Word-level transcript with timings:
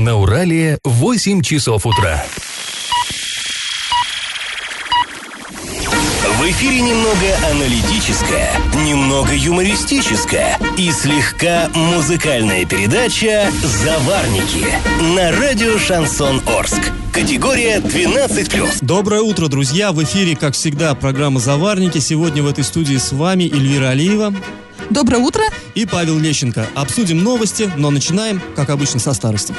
На 0.00 0.16
Урале 0.16 0.78
8 0.82 1.42
часов 1.42 1.84
утра. 1.84 2.24
В 6.38 6.42
эфире 6.42 6.80
немного 6.80 7.36
аналитическая, 7.52 8.50
немного 8.86 9.34
юмористическая 9.34 10.58
и 10.78 10.90
слегка 10.90 11.68
музыкальная 11.74 12.64
передача 12.64 13.50
«Заварники» 13.62 14.66
на 15.14 15.32
радио 15.32 15.76
«Шансон 15.76 16.40
Орск». 16.46 16.80
Категория 17.12 17.80
12+. 17.80 18.78
Доброе 18.80 19.20
утро, 19.20 19.48
друзья! 19.48 19.92
В 19.92 20.02
эфире, 20.02 20.34
как 20.34 20.54
всегда, 20.54 20.94
программа 20.94 21.40
«Заварники». 21.40 21.98
Сегодня 21.98 22.42
в 22.42 22.46
этой 22.46 22.64
студии 22.64 22.96
с 22.96 23.12
вами 23.12 23.42
Эльвира 23.42 23.90
Алиева 23.90 24.34
Доброе 24.88 25.18
утро. 25.18 25.42
и 25.74 25.84
Павел 25.84 26.18
Лещенко. 26.18 26.66
Обсудим 26.74 27.22
новости, 27.22 27.70
но 27.76 27.90
начинаем, 27.90 28.40
как 28.56 28.70
обычно, 28.70 28.98
со 28.98 29.12
старости. 29.12 29.54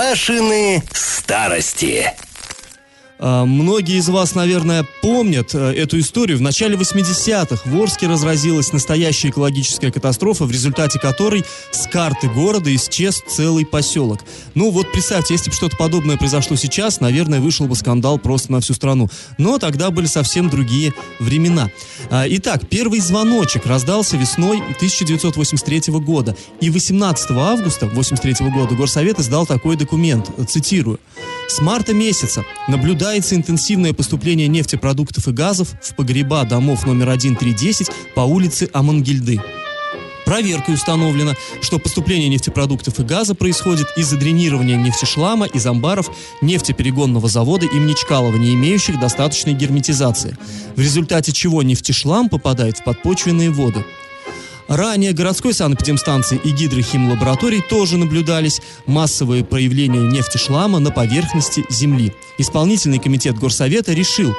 Пашины 0.00 0.82
старости. 0.94 2.10
А, 3.20 3.44
Многие 3.44 3.98
из 3.98 4.08
вас, 4.08 4.34
наверное, 4.34 4.86
помнят 5.02 5.54
э, 5.54 5.72
эту 5.74 6.00
историю. 6.00 6.38
В 6.38 6.40
начале 6.40 6.76
80-х 6.76 7.68
в 7.68 7.80
Орске 7.80 8.06
разразилась 8.06 8.72
настоящая 8.72 9.28
экологическая 9.28 9.92
катастрофа, 9.92 10.46
в 10.46 10.50
результате 10.50 10.98
которой 10.98 11.44
с 11.70 11.86
карты 11.86 12.28
города 12.28 12.74
исчез 12.74 13.22
целый 13.28 13.66
поселок. 13.66 14.20
Ну 14.54 14.70
вот 14.70 14.90
представьте, 14.90 15.34
если 15.34 15.50
бы 15.50 15.56
что-то 15.56 15.76
подобное 15.76 16.16
произошло 16.16 16.56
сейчас, 16.56 17.00
наверное, 17.00 17.40
вышел 17.40 17.66
бы 17.66 17.76
скандал 17.76 18.18
просто 18.18 18.52
на 18.52 18.60
всю 18.60 18.72
страну. 18.72 19.08
Но 19.36 19.58
тогда 19.58 19.90
были 19.90 20.06
совсем 20.06 20.48
другие 20.48 20.94
времена. 21.18 21.70
А, 22.10 22.24
Итак, 22.26 22.68
первый 22.70 23.00
звоночек 23.00 23.66
раздался 23.66 24.16
весной 24.16 24.62
1983 24.76 25.92
года. 26.00 26.34
И 26.60 26.70
18 26.70 27.30
августа 27.32 27.84
1983 27.86 28.48
года 28.50 28.74
Горсовет 28.74 29.20
издал 29.20 29.44
такой 29.46 29.76
документ, 29.76 30.30
цитирую. 30.48 30.98
С 31.50 31.60
марта 31.60 31.92
месяца 31.92 32.44
наблюдается 32.68 33.34
интенсивное 33.34 33.92
поступление 33.92 34.46
нефтепродуктов 34.46 35.26
и 35.26 35.32
газов 35.32 35.72
в 35.82 35.96
погреба 35.96 36.44
домов 36.44 36.86
номер 36.86 37.08
1-3-10 37.08 37.90
по 38.14 38.20
улице 38.20 38.70
Амангельды. 38.72 39.40
Проверкой 40.24 40.76
установлено, 40.76 41.34
что 41.60 41.80
поступление 41.80 42.28
нефтепродуктов 42.28 43.00
и 43.00 43.02
газа 43.02 43.34
происходит 43.34 43.88
из-за 43.96 44.16
дренирования 44.16 44.76
нефтешлама 44.76 45.46
из 45.46 45.66
амбаров 45.66 46.08
нефтеперегонного 46.40 47.28
завода 47.28 47.66
имени 47.66 47.94
Чкалова, 47.94 48.36
не 48.36 48.54
имеющих 48.54 49.00
достаточной 49.00 49.54
герметизации, 49.54 50.38
в 50.76 50.80
результате 50.80 51.32
чего 51.32 51.64
нефтешлам 51.64 52.28
попадает 52.28 52.78
в 52.78 52.84
подпочвенные 52.84 53.50
воды. 53.50 53.84
Ранее 54.70 55.12
городской 55.12 55.52
санэпидемстанции 55.52 56.40
и 56.44 56.50
гидрохимлабораторий 56.52 57.60
тоже 57.60 57.96
наблюдались. 57.98 58.62
Массовые 58.86 59.44
проявления 59.44 60.02
нефтешлама 60.02 60.78
на 60.78 60.92
поверхности 60.92 61.64
Земли. 61.68 62.14
Исполнительный 62.38 63.00
комитет 63.00 63.36
Горсовета 63.36 63.92
решил 63.92 64.32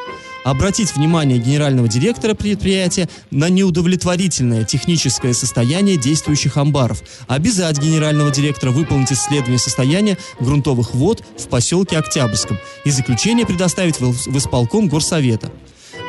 обратить 0.45 0.95
внимание 0.95 1.37
генерального 1.37 1.89
директора 1.89 2.33
предприятия 2.33 3.09
на 3.29 3.49
неудовлетворительное 3.49 4.63
техническое 4.63 5.33
состояние 5.33 5.97
действующих 5.97 6.55
амбаров, 6.55 7.03
обязать 7.27 7.77
генерального 7.79 8.31
директора 8.31 8.71
выполнить 8.71 9.11
исследование 9.11 9.59
состояния 9.59 10.17
грунтовых 10.39 10.93
вод 10.93 11.25
в 11.37 11.49
поселке 11.49 11.97
Октябрьском 11.97 12.57
и 12.85 12.89
заключение 12.89 13.45
предоставить 13.45 13.99
в 13.99 14.37
исполком 14.37 14.87
Горсовета 14.87 15.51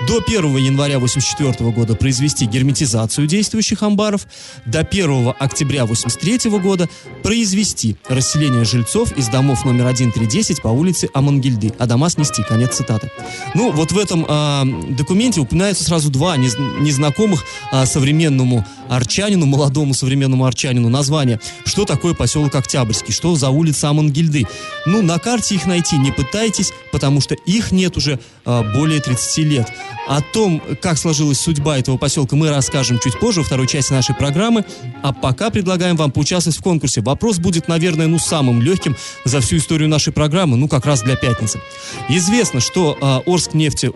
до 0.07 0.19
1 0.19 0.57
января 0.57 0.97
1984 0.97 1.71
года 1.71 1.95
произвести 1.95 2.47
герметизацию 2.47 3.27
действующих 3.27 3.83
амбаров, 3.83 4.27
до 4.67 4.81
1 4.81 5.35
октября 5.39 5.83
1983 5.85 6.51
года 6.59 6.89
произвести 7.23 7.97
расселение 8.09 8.65
жильцов 8.65 9.13
из 9.13 9.29
домов 9.29 9.65
номер 9.65 9.87
1-3-10 9.87 10.61
по 10.61 10.69
улице 10.69 11.09
Амангельды, 11.15 11.73
а 11.79 11.87
дома 11.87 12.09
снести. 12.11 12.43
Конец 12.43 12.77
цитаты. 12.77 13.11
Ну, 13.55 13.71
вот 13.71 13.93
в 13.93 13.99
этом 13.99 14.27
а, 14.29 14.65
документе 14.91 15.41
упоминаются 15.41 15.85
сразу 15.85 16.11
два 16.11 16.37
нез- 16.37 16.59
незнакомых 16.81 17.45
а, 17.71 17.87
современному 17.87 18.67
арчанину, 18.89 19.47
молодому 19.47 19.95
современному 19.95 20.45
арчанину 20.45 20.89
названия. 20.89 21.41
Что 21.65 21.85
такое 21.85 22.15
поселок 22.15 22.55
Октябрьский? 22.55 23.13
Что 23.13 23.35
за 23.37 23.51
улица 23.51 23.89
Амангельды? 23.89 24.47
Ну, 24.87 25.03
на 25.03 25.19
карте 25.19 25.55
их 25.55 25.67
найти 25.67 25.97
не 25.97 26.11
пытайтесь, 26.11 26.73
потому 26.91 27.21
что 27.21 27.35
их 27.35 27.73
нет 27.73 27.97
уже 27.97 28.19
а, 28.45 28.63
более 28.63 29.01
30 29.01 29.39
лет. 29.39 29.73
О 30.07 30.21
том, 30.21 30.63
как 30.81 30.99
сложилась 30.99 31.41
судьба 31.41 31.79
этого 31.79 31.97
поселка, 31.97 32.37
мы 32.37 32.51
расскажем 32.51 32.99
чуть 32.99 33.19
позже, 33.19 33.41
во 33.41 33.47
второй 33.47 33.67
части 33.67 33.93
нашей 33.93 34.15
программы. 34.15 34.65
А 35.03 35.13
пока 35.13 35.51
предлагаем 35.51 35.97
вам 35.97 36.11
поучаствовать 36.11 36.59
в 36.59 36.63
конкурсе. 36.63 37.01
Вопрос 37.01 37.39
будет, 37.39 37.69
наверное, 37.69 38.07
ну, 38.07 38.19
самым 38.19 38.63
легким 38.63 38.97
за 39.25 39.41
всю 39.41 39.57
историю 39.57 39.89
нашей 39.89 40.13
программы, 40.13 40.57
ну, 40.57 40.69
как 40.69 40.87
раз 40.87 41.03
для 41.03 41.17
пятницы. 41.17 41.61
Известно, 42.09 42.61
что 42.61 42.97
а, 43.01 43.23
Орск 43.27 43.55
нефти 43.55 43.91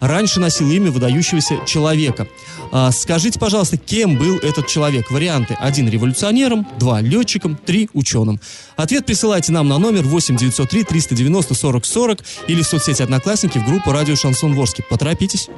раньше 0.00 0.40
носил 0.40 0.70
имя 0.70 0.90
выдающегося 0.90 1.60
человека. 1.66 2.26
А, 2.70 2.90
скажите, 2.90 3.38
пожалуйста, 3.38 3.76
кем 3.76 4.16
был 4.16 4.38
этот 4.38 4.66
человек? 4.66 5.10
Варианты. 5.10 5.56
Один 5.60 5.88
революционером, 5.88 6.66
два 6.78 7.00
летчиком, 7.00 7.56
три 7.56 7.88
ученым. 7.92 8.40
Ответ 8.76 9.06
присылайте 9.06 9.52
нам 9.52 9.68
на 9.68 9.78
номер 9.78 10.02
8 10.02 10.36
903 10.36 10.84
390 10.84 11.54
40 11.54 11.84
40 11.84 12.18
или 12.48 12.62
в 12.62 12.66
соцсети 12.66 13.02
Одноклассники 13.02 13.58
в 13.58 13.66
группу 13.66 13.92
Радио 13.92 14.16
Шансон 14.16 14.54
Ворске. 14.54 14.82
Поторопитесь. 14.92 15.48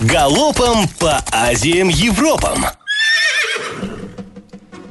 Галопом 0.00 0.88
по 0.98 1.22
Азиям 1.30 1.90
Европам. 1.90 2.64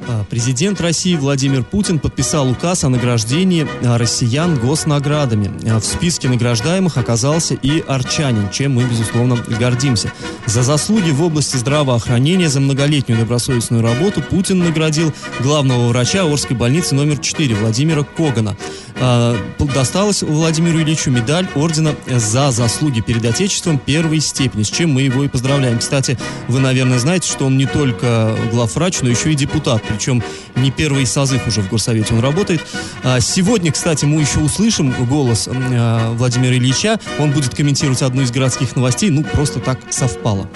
А, 0.06 0.24
Президент 0.30 0.80
России 0.80 1.16
Владимир 1.16 1.64
Путин 1.64 1.98
подписал 1.98 2.48
указ 2.48 2.84
о 2.84 2.90
награждении 2.90 3.66
а, 3.84 3.98
россиян 3.98 4.56
госнаградами. 4.56 5.50
А, 5.68 5.80
В 5.80 5.84
списке 5.84 6.28
награждаемых 6.28 6.96
оказался 6.96 7.54
и 7.54 7.80
арчанин, 7.80 8.50
чем 8.50 8.74
мы, 8.74 8.84
безусловно, 8.84 9.34
гордимся. 9.58 10.12
За 10.46 10.62
заслуги 10.62 11.10
в 11.10 11.20
области 11.20 11.56
здравоохранения 11.56 12.48
за 12.48 12.60
многолетнюю 12.60 13.18
добросовестную 13.18 13.82
работу 13.82 14.22
Путин 14.22 14.60
наградил 14.60 15.12
главного 15.40 15.88
врача 15.88 16.22
Орской 16.22 16.56
больницы 16.56 16.94
номер 16.94 17.18
4 17.18 17.52
Владимира 17.56 18.04
Когана. 18.04 18.56
А, 19.04 19.36
Досталась 19.74 20.22
Владимиру 20.22 20.80
Ильичу 20.80 21.10
медаль 21.10 21.48
ордена 21.56 21.96
за 22.06 22.52
заслуги 22.52 23.00
перед 23.00 23.24
Отечеством 23.24 23.78
первой 23.78 24.20
степени, 24.20 24.62
с 24.62 24.70
чем 24.70 24.92
мы 24.92 25.02
его 25.02 25.24
и 25.24 25.28
поздравляем. 25.28 25.80
Кстати, 25.80 26.16
вы, 26.46 26.60
наверное, 26.60 27.00
знаете, 27.00 27.28
что 27.28 27.46
он 27.46 27.56
не 27.56 27.66
только 27.66 28.36
главврач, 28.52 29.00
но 29.00 29.08
еще 29.08 29.32
и 29.32 29.34
депутат, 29.34 29.82
причем 29.82 30.22
не 30.54 30.70
первый 30.70 31.04
созыв 31.06 31.46
уже 31.48 31.62
в 31.62 31.68
Горсовете 31.68 32.14
он 32.14 32.20
работает. 32.20 32.64
А, 33.02 33.18
Сегодня, 33.20 33.72
кстати, 33.72 34.04
мы 34.04 34.20
еще 34.20 34.38
услышим 34.38 34.92
голос 35.06 35.48
а, 35.48 36.12
Владимира 36.12 36.54
Ильича, 36.54 37.00
он 37.18 37.32
будет 37.32 37.56
комментировать 37.56 38.02
одну 38.02 38.22
из 38.22 38.30
городских 38.30 38.76
новостей, 38.76 39.10
ну, 39.10 39.24
просто 39.24 39.58
так 39.58 39.80
совпало. 39.90 40.48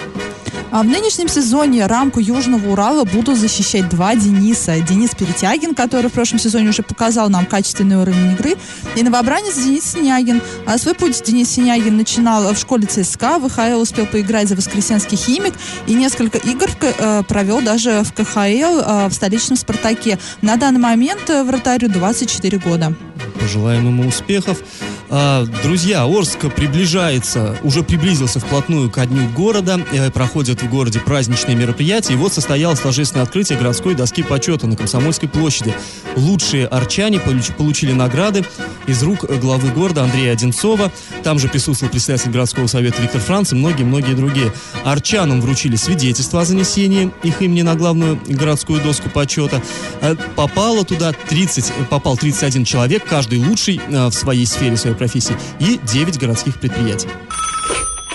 А 0.69 0.83
в 0.83 0.85
нынешнем 0.85 1.29
сезоне 1.29 1.85
рамку 1.85 2.19
Южного 2.19 2.71
Урала 2.71 3.05
будут 3.05 3.37
защищать 3.37 3.87
два 3.89 4.15
Дениса. 4.15 4.79
Денис 4.81 5.11
Перетягин, 5.15 5.73
который 5.73 6.09
в 6.09 6.13
прошлом 6.13 6.39
сезоне 6.39 6.69
уже 6.69 6.83
показал 6.83 7.29
нам 7.29 7.45
качественный 7.45 7.95
уровень 7.95 8.33
игры, 8.33 8.55
и 8.95 9.03
новобранец 9.03 9.55
Денис 9.55 9.83
Синягин. 9.83 10.41
А 10.65 10.77
свой 10.77 10.93
путь 10.93 11.21
Денис 11.23 11.49
Синягин 11.49 11.95
начинал 11.95 12.53
в 12.53 12.57
школе 12.57 12.85
ЦСКА, 12.85 13.39
в 13.39 13.47
ВХЛ 13.47 13.81
успел 13.81 14.05
поиграть 14.05 14.49
за 14.49 14.55
Воскресенский 14.55 15.17
химик 15.17 15.53
и 15.87 15.93
несколько 15.93 16.37
игр 16.37 16.67
в 16.67 16.83
э, 16.83 17.23
провел 17.23 17.61
даже 17.61 18.03
в 18.03 18.13
КХЛ 18.13 18.39
э, 18.39 19.07
в 19.07 19.13
столичном 19.13 19.57
Спартаке. 19.57 20.19
На 20.41 20.57
данный 20.57 20.79
момент 20.79 21.29
э, 21.29 21.43
вратарю 21.43 21.89
24 21.89 22.57
года. 22.57 22.93
Пожелаем 23.39 23.85
ему 23.85 24.07
успехов. 24.07 24.61
А, 25.09 25.45
Друзья, 25.63 26.03
Орск 26.05 26.53
приближается, 26.53 27.57
уже 27.63 27.81
приблизился 27.81 28.39
вплотную 28.41 28.89
ко 28.89 29.05
дню 29.05 29.29
города. 29.29 29.79
Э, 29.93 30.11
Проходят 30.11 30.61
в 30.61 30.69
городе 30.69 30.99
праздничные 30.99 31.55
мероприятия. 31.55 32.13
И 32.13 32.15
вот 32.17 32.33
состоялось 32.33 32.79
торжественное 32.79 33.23
открытие 33.23 33.57
городской 33.57 33.95
доски 33.95 34.21
почета 34.23 34.67
на 34.67 34.75
Комсомольской 34.75 35.29
площади. 35.29 35.73
Лучшие 36.17 36.67
арчане 36.67 37.19
получ- 37.19 37.53
получили 37.55 37.93
награды 37.93 38.43
из 38.85 39.01
рук 39.01 39.23
главы 39.39 39.69
города 39.69 40.03
Андрея 40.03 40.33
Одинцова. 40.33 40.91
Там 41.23 41.39
же 41.39 41.47
присутствовал 41.47 41.89
председатель 41.91 42.29
городского 42.31 42.67
совета 42.67 43.01
Виктор 43.01 43.21
Франц 43.21 43.53
и 43.53 43.55
многие-многие 43.55 44.13
другие. 44.13 44.51
Арчанам 44.83 45.39
вручили 45.39 45.77
свидетельство 45.77 46.41
о 46.41 46.45
занесении 46.45 47.11
их 47.23 47.41
имени 47.41 47.61
на 47.61 47.75
главную 47.75 48.19
городскую 48.27 48.81
доску 48.81 49.09
почета. 49.09 49.61
Э, 50.01 50.15
Попало 50.35 50.83
туда 50.83 51.13
30, 51.13 51.71
попал 51.89 52.17
31 52.17 52.65
человек, 52.65 53.05
каждый 53.05 53.39
лучший 53.39 53.79
э, 53.87 54.07
в 54.07 54.11
своей 54.13 54.45
сфере, 54.45 54.75
своей 54.75 54.96
профессии, 54.97 55.37
и 55.59 55.79
9 55.83 56.17
городских 56.17 56.59
предприятий. 56.59 57.09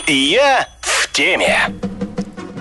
Я 0.06 0.69
в 0.81 1.11
теме. 1.12 1.58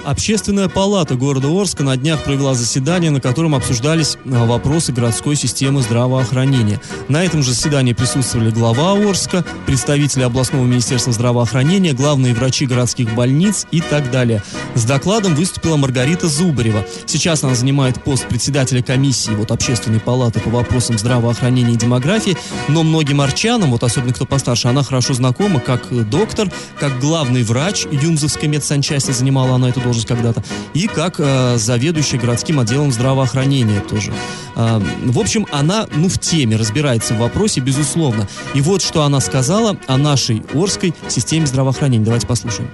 Общественная 0.03 0.67
палата 0.67 1.13
города 1.15 1.47
Орска 1.47 1.83
на 1.83 1.95
днях 1.95 2.23
провела 2.23 2.55
заседание, 2.55 3.11
на 3.11 3.21
котором 3.21 3.53
обсуждались 3.53 4.17
а, 4.25 4.45
вопросы 4.45 4.91
городской 4.91 5.35
системы 5.35 5.81
здравоохранения. 5.81 6.81
На 7.07 7.23
этом 7.23 7.43
же 7.43 7.51
заседании 7.51 7.93
присутствовали 7.93 8.49
глава 8.49 8.93
Орска, 8.93 9.45
представители 9.67 10.23
областного 10.23 10.65
министерства 10.65 11.13
здравоохранения, 11.13 11.93
главные 11.93 12.33
врачи 12.33 12.65
городских 12.65 13.13
больниц 13.13 13.67
и 13.69 13.79
так 13.79 14.09
далее. 14.09 14.41
С 14.73 14.85
докладом 14.85 15.35
выступила 15.35 15.77
Маргарита 15.77 16.27
Зубарева. 16.27 16.83
Сейчас 17.05 17.43
она 17.43 17.53
занимает 17.53 18.03
пост 18.03 18.27
председателя 18.27 18.81
комиссии 18.81 19.31
вот, 19.31 19.51
общественной 19.51 19.99
палаты 19.99 20.39
по 20.39 20.49
вопросам 20.49 20.97
здравоохранения 20.97 21.73
и 21.73 21.77
демографии, 21.77 22.37
но 22.69 22.81
многим 22.81 23.21
арчанам, 23.21 23.69
вот 23.69 23.83
особенно 23.83 24.13
кто 24.13 24.25
постарше, 24.25 24.67
она 24.67 24.81
хорошо 24.81 25.13
знакома 25.13 25.59
как 25.59 26.09
доктор, 26.09 26.49
как 26.79 26.99
главный 26.99 27.43
врач 27.43 27.85
Юмзовской 27.91 28.49
медсанчасти, 28.49 29.11
занимала 29.11 29.55
она 29.55 29.69
эту 29.69 29.79
должность 29.79 29.90
должность 29.91 30.07
когда-то, 30.07 30.43
и 30.73 30.87
как 30.87 31.15
э, 31.19 31.57
заведующий 31.57 32.17
городским 32.17 32.59
отделом 32.59 32.91
здравоохранения 32.91 33.81
тоже. 33.81 34.13
Э, 34.55 34.79
в 35.03 35.19
общем, 35.19 35.45
она, 35.51 35.87
ну, 35.93 36.07
в 36.07 36.17
теме, 36.17 36.55
разбирается 36.55 37.13
в 37.13 37.17
вопросе, 37.17 37.59
безусловно. 37.59 38.27
И 38.53 38.61
вот 38.61 38.81
что 38.81 39.03
она 39.03 39.19
сказала 39.19 39.77
о 39.87 39.97
нашей 39.97 40.43
Орской 40.53 40.93
системе 41.09 41.45
здравоохранения. 41.45 42.05
Давайте 42.05 42.25
послушаем. 42.25 42.69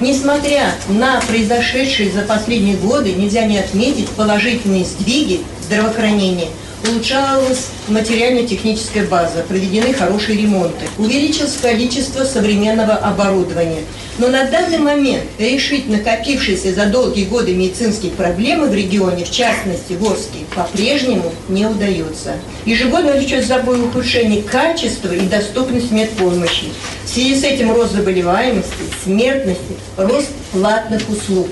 Несмотря 0.00 0.74
на 0.88 1.20
произошедшие 1.22 2.10
за 2.10 2.22
последние 2.22 2.76
годы, 2.76 3.12
нельзя 3.12 3.46
не 3.46 3.58
отметить 3.58 4.08
положительные 4.10 4.84
сдвиги 4.84 5.40
здравоохранения– 5.62 6.48
улучшалась 6.88 7.68
материально-техническая 7.88 9.06
база, 9.06 9.42
проведены 9.46 9.92
хорошие 9.92 10.38
ремонты, 10.38 10.86
увеличилось 10.98 11.56
количество 11.60 12.24
современного 12.24 12.94
оборудования. 12.94 13.82
Но 14.20 14.28
на 14.28 14.44
данный 14.44 14.76
момент 14.76 15.24
решить 15.38 15.88
накопившиеся 15.88 16.74
за 16.74 16.84
долгие 16.84 17.24
годы 17.24 17.54
медицинские 17.54 18.12
проблемы 18.12 18.66
в 18.66 18.74
регионе, 18.74 19.24
в 19.24 19.30
частности 19.30 19.94
в 19.94 20.04
Орске, 20.04 20.40
по-прежнему 20.54 21.32
не 21.48 21.64
удается. 21.64 22.34
Ежегодно 22.66 23.12
влечет 23.12 23.46
за 23.46 23.56
ухудшение 23.60 24.42
качества 24.42 25.10
и 25.14 25.20
доступности 25.20 25.94
медпомощи. 25.94 26.66
В 27.06 27.08
связи 27.08 27.34
с 27.34 27.44
этим 27.44 27.72
рост 27.72 27.94
заболеваемости, 27.94 28.70
смертности, 29.02 29.78
рост 29.96 30.28
платных 30.52 31.08
услуг. 31.08 31.48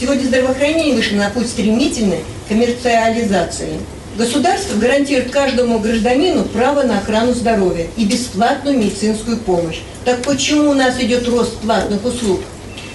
Сегодня 0.00 0.26
здравоохранение 0.26 0.94
вышло 0.94 1.16
на 1.16 1.30
путь 1.30 1.48
стремительной 1.48 2.20
коммерциализации. 2.48 3.80
Государство 4.16 4.78
гарантирует 4.78 5.30
каждому 5.30 5.78
гражданину 5.78 6.44
право 6.44 6.82
на 6.84 6.98
охрану 6.98 7.34
здоровья 7.34 7.86
и 7.98 8.06
бесплатную 8.06 8.78
медицинскую 8.78 9.36
помощь. 9.36 9.80
Так 10.06 10.22
почему 10.22 10.70
у 10.70 10.74
нас 10.74 10.98
идет 10.98 11.28
рост 11.28 11.58
платных 11.58 12.02
услуг? 12.02 12.40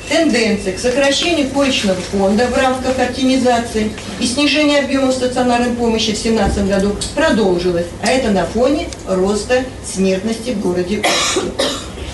Тенденция 0.10 0.74
к 0.74 0.80
сокращению 0.80 1.50
коечного 1.50 1.96
фонда 2.12 2.48
в 2.48 2.58
рамках 2.58 2.98
оптимизации 2.98 3.92
и 4.20 4.26
снижения 4.26 4.80
объема 4.80 5.12
стационарной 5.12 5.76
помощи 5.76 6.12
в 6.12 6.22
2017 6.22 6.68
году 6.68 6.96
продолжилась, 7.14 7.86
а 8.02 8.10
это 8.10 8.32
на 8.32 8.46
фоне 8.48 8.90
роста 9.08 9.64
смертности 9.86 10.50
в 10.50 10.60
городе 10.60 11.02
Орске. 11.02 11.52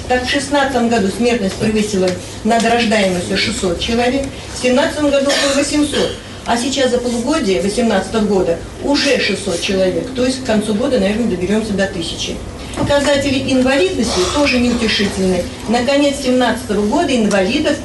Так, 0.09 0.24
в 0.24 0.27
2016 0.27 0.89
году 0.89 1.07
смертность 1.15 1.56
превысила 1.56 2.09
над 2.44 2.63
рождаемостью 2.63 3.38
600 3.38 3.80
человек, 3.80 4.25
в 4.56 4.62
2017 4.62 5.00
году 5.04 5.31
около 5.31 5.54
800 5.56 6.26
а 6.47 6.57
сейчас 6.57 6.91
за 6.91 6.97
полугодие 6.97 7.61
2018 7.61 8.15
года 8.27 8.57
уже 8.81 9.19
600 9.19 9.61
человек. 9.61 10.09
То 10.15 10.25
есть 10.25 10.44
к 10.44 10.45
концу 10.45 10.73
года, 10.73 10.99
наверное, 10.99 11.27
доберемся 11.27 11.73
до 11.73 11.83
1000. 11.83 12.33
Показатели 12.77 13.51
инвалидности 13.51 14.19
тоже 14.33 14.59
неутешительны. 14.59 15.44
На 15.67 15.83
конец 15.83 16.19
2017 16.19 16.71
года 16.89 17.13
инвалидов 17.15 17.75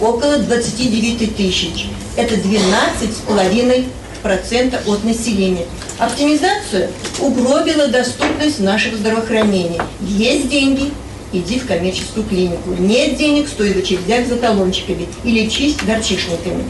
около 0.00 0.38
29 0.38 1.36
тысяч. 1.36 1.86
Это 2.16 2.34
12,5% 2.34 4.92
от 4.92 5.04
населения. 5.04 5.66
Оптимизация 5.98 6.90
угробила 7.20 7.86
доступность 7.86 8.58
нашего 8.58 8.96
здравоохранения. 8.96 9.80
Есть 10.00 10.48
деньги, 10.48 10.90
иди 11.32 11.60
в 11.60 11.66
коммерческую 11.66 12.26
клинику. 12.26 12.70
Нет 12.78 13.16
денег, 13.16 13.48
стой 13.48 13.74
в 13.74 13.78
очередях 13.78 14.26
за 14.26 14.36
талончиками 14.36 15.06
и 15.22 15.30
лечись 15.30 15.76
горчишниками. 15.86 16.64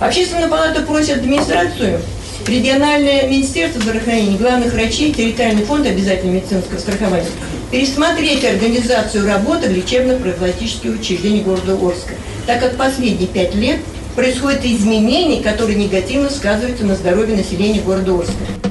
Общественная 0.00 0.48
палата 0.48 0.82
просит 0.82 1.18
администрацию, 1.18 2.00
региональное 2.46 3.28
министерство 3.28 3.80
здравоохранения, 3.80 4.36
главных 4.36 4.72
врачей, 4.72 5.12
территориальный 5.12 5.64
фонд 5.64 5.86
обязательного 5.86 6.36
медицинского 6.36 6.78
страхования 6.78 7.30
пересмотреть 7.70 8.44
организацию 8.44 9.26
работы 9.26 9.68
в 9.68 9.72
лечебно-профилактических 9.72 11.00
учреждениях 11.00 11.44
города 11.44 11.74
Орска, 11.74 12.14
так 12.46 12.60
как 12.60 12.76
последние 12.76 13.28
пять 13.28 13.54
лет 13.54 13.80
происходят 14.14 14.64
изменения, 14.64 15.42
которые 15.42 15.76
негативно 15.76 16.30
сказываются 16.30 16.84
на 16.84 16.94
здоровье 16.94 17.36
населения 17.36 17.80
города 17.80 18.14
Орска. 18.14 18.63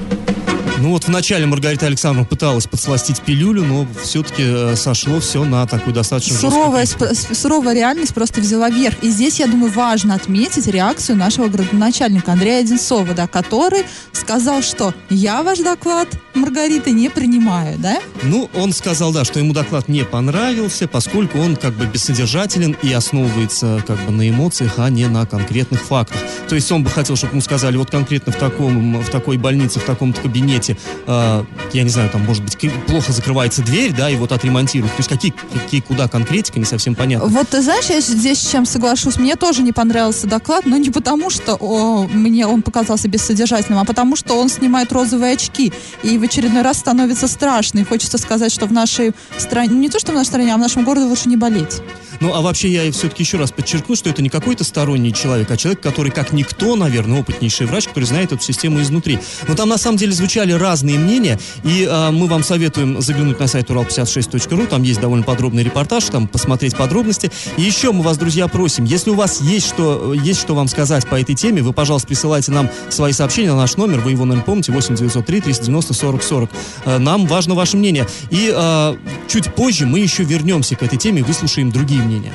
Ну 0.83 0.89
вот 0.89 1.07
вначале 1.07 1.45
Маргарита 1.45 1.85
Александровна 1.85 2.27
пыталась 2.27 2.67
подсластить 2.67 3.21
пилюлю, 3.21 3.63
но 3.63 3.87
все-таки 4.03 4.43
э, 4.45 4.75
сошло 4.75 5.21
все 5.21 5.45
на 5.45 5.65
такую 5.65 5.93
достаточно 5.93 6.35
суровая, 6.35 6.85
суровая 6.85 7.73
реальность 7.73 8.13
просто 8.13 8.41
взяла 8.41 8.69
верх. 8.69 9.01
И 9.01 9.09
здесь, 9.09 9.39
я 9.39 9.47
думаю, 9.47 9.71
важно 9.71 10.13
отметить 10.13 10.67
реакцию 10.67 11.15
нашего 11.17 11.47
градоначальника 11.47 12.33
Андрея 12.33 12.59
Одинцова, 12.59 13.13
да, 13.13 13.27
который 13.27 13.85
сказал, 14.11 14.61
что 14.61 14.93
я 15.09 15.41
ваш 15.41 15.59
доклад, 15.59 16.09
Маргарита, 16.33 16.91
не 16.91 17.09
принимаю, 17.09 17.77
да? 17.77 17.99
Ну, 18.23 18.49
он 18.53 18.73
сказал, 18.73 19.13
да, 19.13 19.23
что 19.23 19.39
ему 19.39 19.53
доклад 19.53 19.87
не 19.87 20.03
понравился, 20.03 20.89
поскольку 20.89 21.39
он 21.39 21.55
как 21.55 21.75
бы 21.75 21.85
бессодержателен 21.85 22.75
и 22.83 22.91
основывается 22.91 23.81
как 23.87 23.99
бы 24.05 24.11
на 24.11 24.29
эмоциях, 24.29 24.73
а 24.79 24.89
не 24.89 25.07
на 25.07 25.25
конкретных 25.25 25.81
фактах. 25.81 26.19
То 26.49 26.55
есть 26.55 26.69
он 26.73 26.83
бы 26.83 26.89
хотел, 26.89 27.15
чтобы 27.15 27.33
ему 27.33 27.41
сказали, 27.41 27.77
вот 27.77 27.89
конкретно 27.89 28.33
в, 28.33 28.35
таком, 28.35 29.01
в 29.01 29.09
такой 29.09 29.37
больнице, 29.37 29.79
в 29.79 29.83
таком-то 29.83 30.19
кабинете 30.19 30.72
э, 31.07 31.43
я 31.73 31.83
не 31.83 31.89
знаю, 31.89 32.09
там, 32.09 32.23
может 32.25 32.43
быть, 32.43 32.57
плохо 32.87 33.11
закрывается 33.11 33.61
дверь, 33.61 33.93
да, 33.93 34.09
и 34.09 34.15
вот 34.15 34.31
отремонтируют. 34.31 34.93
То 34.93 34.99
есть 34.99 35.09
какие, 35.09 35.33
какие 35.53 35.81
куда 35.81 36.07
конкретика, 36.07 36.59
не 36.59 36.65
совсем 36.65 36.95
понятно. 36.95 37.27
Вот 37.27 37.49
ты 37.49 37.61
знаешь, 37.61 37.85
я 37.85 37.99
здесь 38.01 38.39
с 38.39 38.51
чем 38.51 38.65
соглашусь. 38.65 39.17
Мне 39.17 39.35
тоже 39.35 39.61
не 39.63 39.71
понравился 39.71 40.27
доклад, 40.27 40.65
но 40.65 40.77
не 40.77 40.89
потому, 40.89 41.29
что 41.29 41.55
о, 41.55 42.07
мне 42.07 42.47
он 42.47 42.61
показался 42.61 43.07
бессодержательным, 43.07 43.79
а 43.79 43.85
потому, 43.85 44.15
что 44.15 44.35
он 44.35 44.49
снимает 44.49 44.91
розовые 44.91 45.33
очки. 45.33 45.73
И 46.03 46.17
в 46.17 46.23
очередной 46.23 46.61
раз 46.61 46.77
становится 46.77 47.27
страшно. 47.27 47.79
И 47.79 47.83
хочется 47.83 48.17
сказать, 48.17 48.51
что 48.51 48.65
в 48.65 48.71
нашей 48.71 49.13
стране, 49.37 49.75
не 49.75 49.89
то, 49.89 49.99
что 49.99 50.11
в 50.11 50.15
нашей 50.15 50.27
стране, 50.27 50.53
а 50.53 50.57
в 50.57 50.61
нашем 50.61 50.83
городе 50.83 51.05
лучше 51.05 51.29
не 51.29 51.37
болеть. 51.37 51.81
Ну, 52.19 52.33
а 52.33 52.41
вообще 52.41 52.69
я 52.69 52.91
все-таки 52.91 53.23
еще 53.23 53.37
раз 53.37 53.51
подчеркну, 53.51 53.95
что 53.95 54.09
это 54.09 54.21
не 54.21 54.29
какой-то 54.29 54.63
сторонний 54.63 55.13
человек, 55.13 55.49
а 55.51 55.57
человек, 55.57 55.81
который, 55.81 56.11
как 56.11 56.33
никто, 56.33 56.75
наверное, 56.75 57.21
опытнейший 57.21 57.67
врач, 57.67 57.87
который 57.87 58.05
знает 58.05 58.31
эту 58.31 58.43
систему 58.43 58.81
изнутри. 58.81 59.19
Но 59.47 59.55
там, 59.55 59.69
на 59.69 59.77
самом 59.77 59.97
деле, 59.97 60.13
звучали 60.13 60.51
разные 60.51 60.97
мнения, 60.99 61.39
и 61.63 61.87
э, 61.89 62.11
мы 62.11 62.27
вам 62.27 62.43
советуем 62.43 63.01
заглянуть 63.01 63.39
на 63.39 63.47
сайт 63.47 63.69
урал56.ру, 63.69 64.67
там 64.67 64.83
есть 64.83 64.99
довольно 64.99 65.23
подробный 65.23 65.63
репортаж, 65.63 66.05
там 66.05 66.27
посмотреть 66.27 66.75
подробности. 66.75 67.31
И 67.57 67.61
еще 67.61 67.91
мы 67.91 68.03
вас, 68.03 68.17
друзья, 68.17 68.47
просим, 68.47 68.85
если 68.85 69.09
у 69.09 69.15
вас 69.15 69.41
есть 69.41 69.67
что, 69.67 70.13
есть 70.13 70.41
что 70.41 70.55
вам 70.55 70.67
сказать 70.67 71.07
по 71.07 71.19
этой 71.19 71.35
теме, 71.35 71.61
вы, 71.61 71.73
пожалуйста, 71.73 72.07
присылайте 72.07 72.51
нам 72.51 72.69
свои 72.89 73.11
сообщения 73.11 73.49
на 73.51 73.57
наш 73.57 73.77
номер, 73.77 73.99
вы 73.99 74.11
его, 74.11 74.25
наверное, 74.25 74.45
помните, 74.45 74.71
8903 74.71 75.41
390 75.41 75.93
40 75.93 76.23
40. 76.23 76.49
Э, 76.85 76.97
нам 76.97 77.25
важно 77.27 77.55
ваше 77.55 77.77
мнение. 77.77 78.07
И 78.29 78.51
э, 78.53 78.97
чуть 79.27 79.53
позже 79.53 79.85
мы 79.85 79.99
еще 79.99 80.23
вернемся 80.23 80.75
к 80.75 80.83
этой 80.83 80.97
теме 80.97 81.19
и 81.19 81.23
выслушаем 81.23 81.71
другие 81.71 82.01
мнения 82.03 82.13
мнение. 82.23 82.33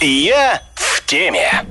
Я 0.00 0.62
в 0.74 1.04
теме. 1.06 1.64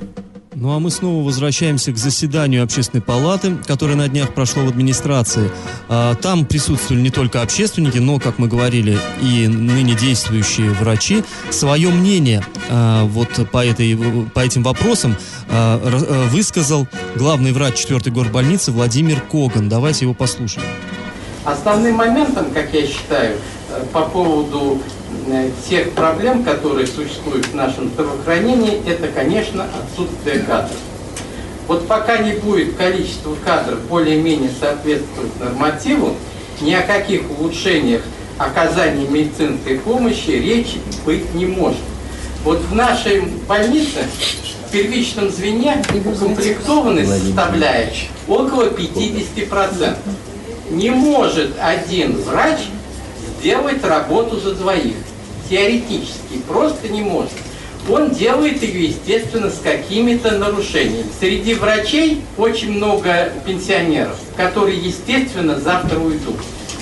Ну 0.60 0.76
а 0.76 0.80
мы 0.80 0.90
снова 0.90 1.24
возвращаемся 1.24 1.92
к 1.92 1.98
заседанию 1.98 2.64
общественной 2.64 3.04
палаты, 3.04 3.58
которое 3.68 3.94
на 3.94 4.08
днях 4.08 4.34
прошло 4.34 4.64
в 4.64 4.70
администрации. 4.70 5.52
А, 5.88 6.16
там 6.16 6.46
присутствовали 6.46 7.00
не 7.00 7.12
только 7.12 7.44
общественники, 7.44 8.00
но, 8.00 8.18
как 8.18 8.40
мы 8.40 8.48
говорили, 8.48 8.98
и 9.22 9.48
ныне 9.48 9.94
действующие 9.94 10.72
врачи. 10.72 11.24
Свое 11.52 11.90
мнение 11.90 12.44
а, 12.72 13.06
вот 13.06 13.30
по, 13.52 13.64
этой, 13.64 13.96
по 14.34 14.40
этим 14.40 14.64
вопросам 14.64 15.16
а, 15.48 15.78
высказал 16.32 16.88
главный 17.16 17.52
врач 17.52 17.86
4-й 17.86 18.10
горбольницы 18.10 18.72
Владимир 18.72 19.22
Коган. 19.22 19.70
Давайте 19.70 20.06
его 20.06 20.16
послушаем. 20.16 20.66
Основным 21.46 21.96
моментом, 21.96 22.52
как 22.52 22.74
я 22.74 22.88
считаю, 22.88 23.38
э, 23.70 23.86
по 23.94 24.02
поводу 24.02 24.82
тех 25.68 25.92
проблем, 25.92 26.44
которые 26.44 26.88
существуют 26.88 27.48
в 27.48 27.56
нашем 27.56 27.90
здравоохранении, 27.90 28.82
это, 28.88 29.08
конечно, 29.10 29.66
отсутствие 29.82 30.40
кадров. 30.40 30.78
Вот 31.68 31.88
пока 31.88 32.18
не 32.18 32.34
будет 32.34 32.76
количество 32.76 33.36
кадров 33.44 33.82
более-менее 33.90 34.50
соответствовать 34.58 35.38
нормативу, 35.40 36.16
ни 36.62 36.74
о 36.74 36.82
каких 36.82 37.24
улучшениях 37.38 38.02
оказания 38.38 39.08
медицинской 39.08 39.80
помощи 39.80 40.30
речи 40.30 40.80
быть 41.06 41.34
не 41.34 41.46
может. 41.46 41.82
Вот 42.44 42.62
в 42.62 42.74
нашей 42.74 43.22
больнице 43.48 44.06
в 44.68 44.72
первичном 44.72 45.30
звене 45.30 45.84
укомплектованность 46.06 47.26
составляет 47.26 47.94
около 48.28 48.70
50%. 48.70 49.98
Не 50.70 50.90
может 50.92 51.56
один 51.62 52.22
врач 52.22 52.60
сделать 53.40 53.84
работу 53.84 54.40
за 54.40 54.54
двоих 54.56 54.96
теоретически 55.50 56.40
просто 56.48 56.90
не 56.90 57.02
может. 57.02 57.32
он 57.90 58.10
делает 58.10 58.62
ее, 58.62 58.88
естественно, 58.88 59.50
с 59.50 59.60
какими-то 59.60 60.38
нарушениями. 60.38 61.06
Среди 61.20 61.54
врачей 61.54 62.22
очень 62.38 62.74
много 62.74 63.32
пенсионеров, 63.46 64.18
которые, 64.36 64.78
естественно, 64.78 65.60
завтра 65.60 65.98
уйдут. 65.98 66.38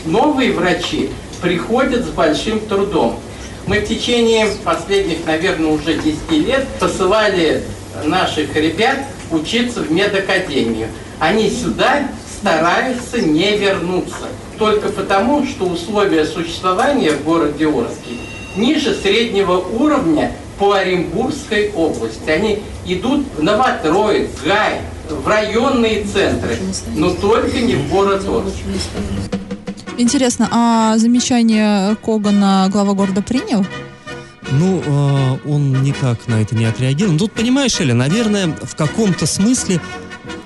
Новые 0.06 0.52
врачи 0.52 1.10
приходят 1.42 2.06
с 2.06 2.10
большим 2.10 2.60
трудом. 2.60 3.20
Мы 3.68 3.80
в 3.80 3.88
течение 3.88 4.48
последних, 4.64 5.26
наверное, 5.26 5.72
уже 5.72 5.96
10 5.96 6.32
лет 6.32 6.68
посылали 6.80 7.64
наших 8.04 8.56
ребят 8.56 9.00
учиться 9.32 9.82
в 9.82 9.92
медакадемию. 9.92 10.88
Они 11.20 11.50
сюда 11.50 12.08
стараются 12.40 13.22
не 13.22 13.58
вернуться. 13.58 14.28
Только 14.58 14.90
потому, 14.90 15.46
что 15.46 15.66
условия 15.66 16.26
существования 16.26 17.12
в 17.12 17.24
городе 17.24 17.68
Орске 17.68 18.25
ниже 18.58 18.94
среднего 18.94 19.58
уровня 19.58 20.32
по 20.58 20.74
Оренбургской 20.74 21.72
области. 21.76 22.30
Они 22.30 22.60
идут 22.86 23.26
в 23.38 23.44
Новотроиц, 23.44 24.30
Гай, 24.46 24.82
в 25.10 25.28
районные 25.28 26.06
центры, 26.06 26.58
но 26.96 27.12
только 27.12 27.60
не 27.60 27.76
в 27.76 27.90
город 27.90 28.28
Орск. 28.28 28.56
Интересно, 29.98 30.50
а 30.52 30.98
замечание 30.98 31.96
Когана 32.04 32.68
глава 32.72 32.94
города 32.94 33.22
принял? 33.22 33.66
Ну, 34.52 34.82
э, 34.86 35.50
он 35.50 35.82
никак 35.84 36.28
на 36.28 36.42
это 36.42 36.56
не 36.56 36.66
отреагировал. 36.66 37.14
Ну, 37.14 37.20
тут, 37.20 37.32
понимаешь, 37.32 37.80
Эля, 37.80 37.94
наверное, 37.94 38.56
в 38.62 38.76
каком-то 38.76 39.26
смысле 39.26 39.82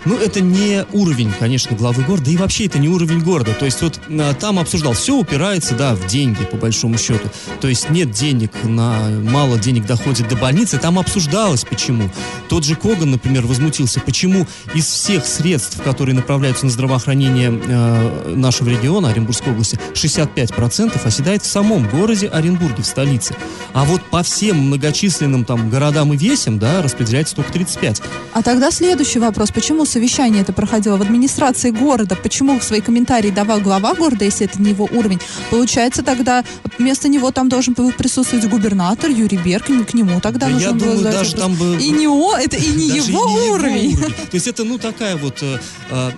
ну, 0.05 0.17
это 0.17 0.41
не 0.41 0.85
уровень, 0.91 1.31
конечно, 1.37 1.75
главы 1.75 2.03
города, 2.03 2.29
и 2.29 2.37
вообще 2.37 2.65
это 2.65 2.79
не 2.79 2.87
уровень 2.87 3.19
города. 3.19 3.53
То 3.53 3.65
есть 3.65 3.81
вот 3.81 3.99
а, 4.09 4.33
там 4.33 4.59
обсуждал, 4.59 4.93
все 4.93 5.15
упирается, 5.15 5.75
да, 5.75 5.95
в 5.95 6.07
деньги, 6.07 6.43
по 6.45 6.57
большому 6.57 6.97
счету. 6.97 7.29
То 7.61 7.67
есть 7.67 7.89
нет 7.89 8.11
денег, 8.11 8.51
на 8.63 9.09
мало 9.09 9.57
денег 9.57 9.85
доходит 9.85 10.27
до 10.27 10.35
больницы, 10.35 10.77
там 10.77 10.99
обсуждалось 10.99 11.65
почему. 11.65 12.09
Тот 12.47 12.63
же 12.63 12.75
Коган, 12.75 13.11
например, 13.11 13.45
возмутился, 13.45 13.99
почему 13.99 14.47
из 14.73 14.85
всех 14.85 15.25
средств, 15.25 15.81
которые 15.83 16.15
направляются 16.15 16.65
на 16.65 16.71
здравоохранение 16.71 17.51
э, 17.51 18.33
нашего 18.35 18.69
региона, 18.69 19.09
Оренбургской 19.09 19.51
области, 19.51 19.79
65% 19.93 21.05
оседает 21.05 21.43
в 21.43 21.47
самом 21.47 21.87
городе 21.89 22.27
Оренбурге, 22.27 22.83
в 22.83 22.85
столице. 22.85 23.35
А 23.73 23.83
вот 23.83 24.01
по 24.09 24.23
всем 24.23 24.57
многочисленным 24.57 25.45
там 25.45 25.69
городам 25.69 26.13
и 26.13 26.17
весям, 26.17 26.59
да, 26.59 26.81
распределяется 26.81 27.35
только 27.35 27.51
35. 27.53 28.01
А 28.33 28.41
тогда 28.41 28.71
следующий 28.71 29.19
вопрос. 29.19 29.51
Почему 29.51 29.85
совещание 29.89 30.41
это 30.43 30.53
проходило 30.53 30.98
в 30.98 31.01
администрации 31.01 31.72
города? 31.72 32.15
Почему 32.15 32.60
свои 32.62 32.81
комментарии 32.81 33.29
давал 33.31 33.60
глава 33.60 33.93
города, 33.96 34.24
если 34.25 34.46
это 34.46 34.62
не 34.62 34.69
его 34.69 34.88
уровень? 34.91 35.19
Получается, 35.50 36.03
тогда 36.03 36.43
вместо 36.77 37.10
него 37.10 37.31
там 37.31 37.50
должен 37.50 37.74
был 37.74 37.91
присутствовать 37.91 38.48
губернатор 38.50 39.10
Юрий 39.10 39.38
Берг, 39.38 39.65
к 39.65 39.93
нему 39.93 40.19
тогда 40.22 40.48
Да 40.48 40.53
нужно 40.53 40.67
я 40.67 40.72
было 40.74 40.96
думаю, 40.96 41.03
даже 41.12 41.36
там 41.36 41.55
бы- 41.55 41.77
И 41.81 41.89
не 41.89 42.08
он, 42.08 42.39
это 42.39 42.58
и 42.58 42.69
не 42.69 42.88
его 42.88 43.27
и 43.27 43.31
не 43.34 43.50
уровень. 43.50 43.98
То 43.98 44.36
есть 44.36 44.48
это, 44.48 44.63
ну, 44.63 44.77
такая 44.77 45.17
вот... 45.17 45.39
э, 45.41 45.58
э, 45.89 46.12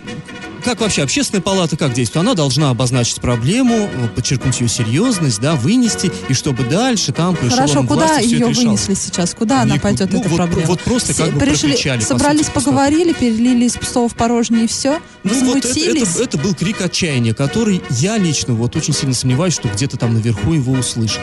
как 0.61 0.81
вообще 0.81 1.03
общественная 1.03 1.41
палата 1.41 1.75
как 1.77 1.93
действует? 1.93 2.25
Она 2.25 2.33
должна 2.33 2.69
обозначить 2.69 3.19
проблему, 3.21 3.89
подчеркнуть 4.15 4.59
ее 4.61 4.67
серьезность, 4.69 5.39
да, 5.41 5.55
вынести, 5.55 6.11
и 6.29 6.33
чтобы 6.33 6.63
дальше 6.63 7.11
там 7.11 7.35
по 7.35 7.49
Хорошо, 7.49 7.83
куда 7.83 8.17
ее 8.19 8.45
вынесли 8.47 8.93
сейчас? 8.93 9.33
Куда 9.33 9.61
она 9.63 9.75
Никуда. 9.75 9.81
пойдет, 9.89 10.11
Ну, 10.13 10.19
эта 10.19 10.29
вот- 10.29 10.37
проблема? 10.37 10.67
вот 10.67 10.81
просто 10.81 11.13
Все 11.13 11.25
как 11.25 11.33
бы 11.33 11.39
пришли, 11.39 11.69
прокричали, 11.69 11.99
по 12.01 12.05
собрались, 12.05 12.45
сути, 12.45 12.51
поговорили, 12.53 13.13
перелили 13.13 13.65
из 13.65 13.73
пустого 13.73 14.07
в 14.09 14.15
порожнее 14.15 14.65
и 14.65 14.67
все? 14.67 14.99
Ну 15.23 15.33
вот 15.45 15.65
это, 15.65 15.79
это, 15.79 16.23
это 16.23 16.37
был 16.37 16.53
крик 16.53 16.81
отчаяния, 16.81 17.33
который 17.33 17.81
я 17.89 18.17
лично 18.17 18.53
вот 18.53 18.75
очень 18.75 18.93
сильно 18.93 19.13
сомневаюсь, 19.15 19.53
что 19.53 19.67
где-то 19.67 19.97
там 19.97 20.13
наверху 20.13 20.53
его 20.53 20.73
услышат. 20.73 21.21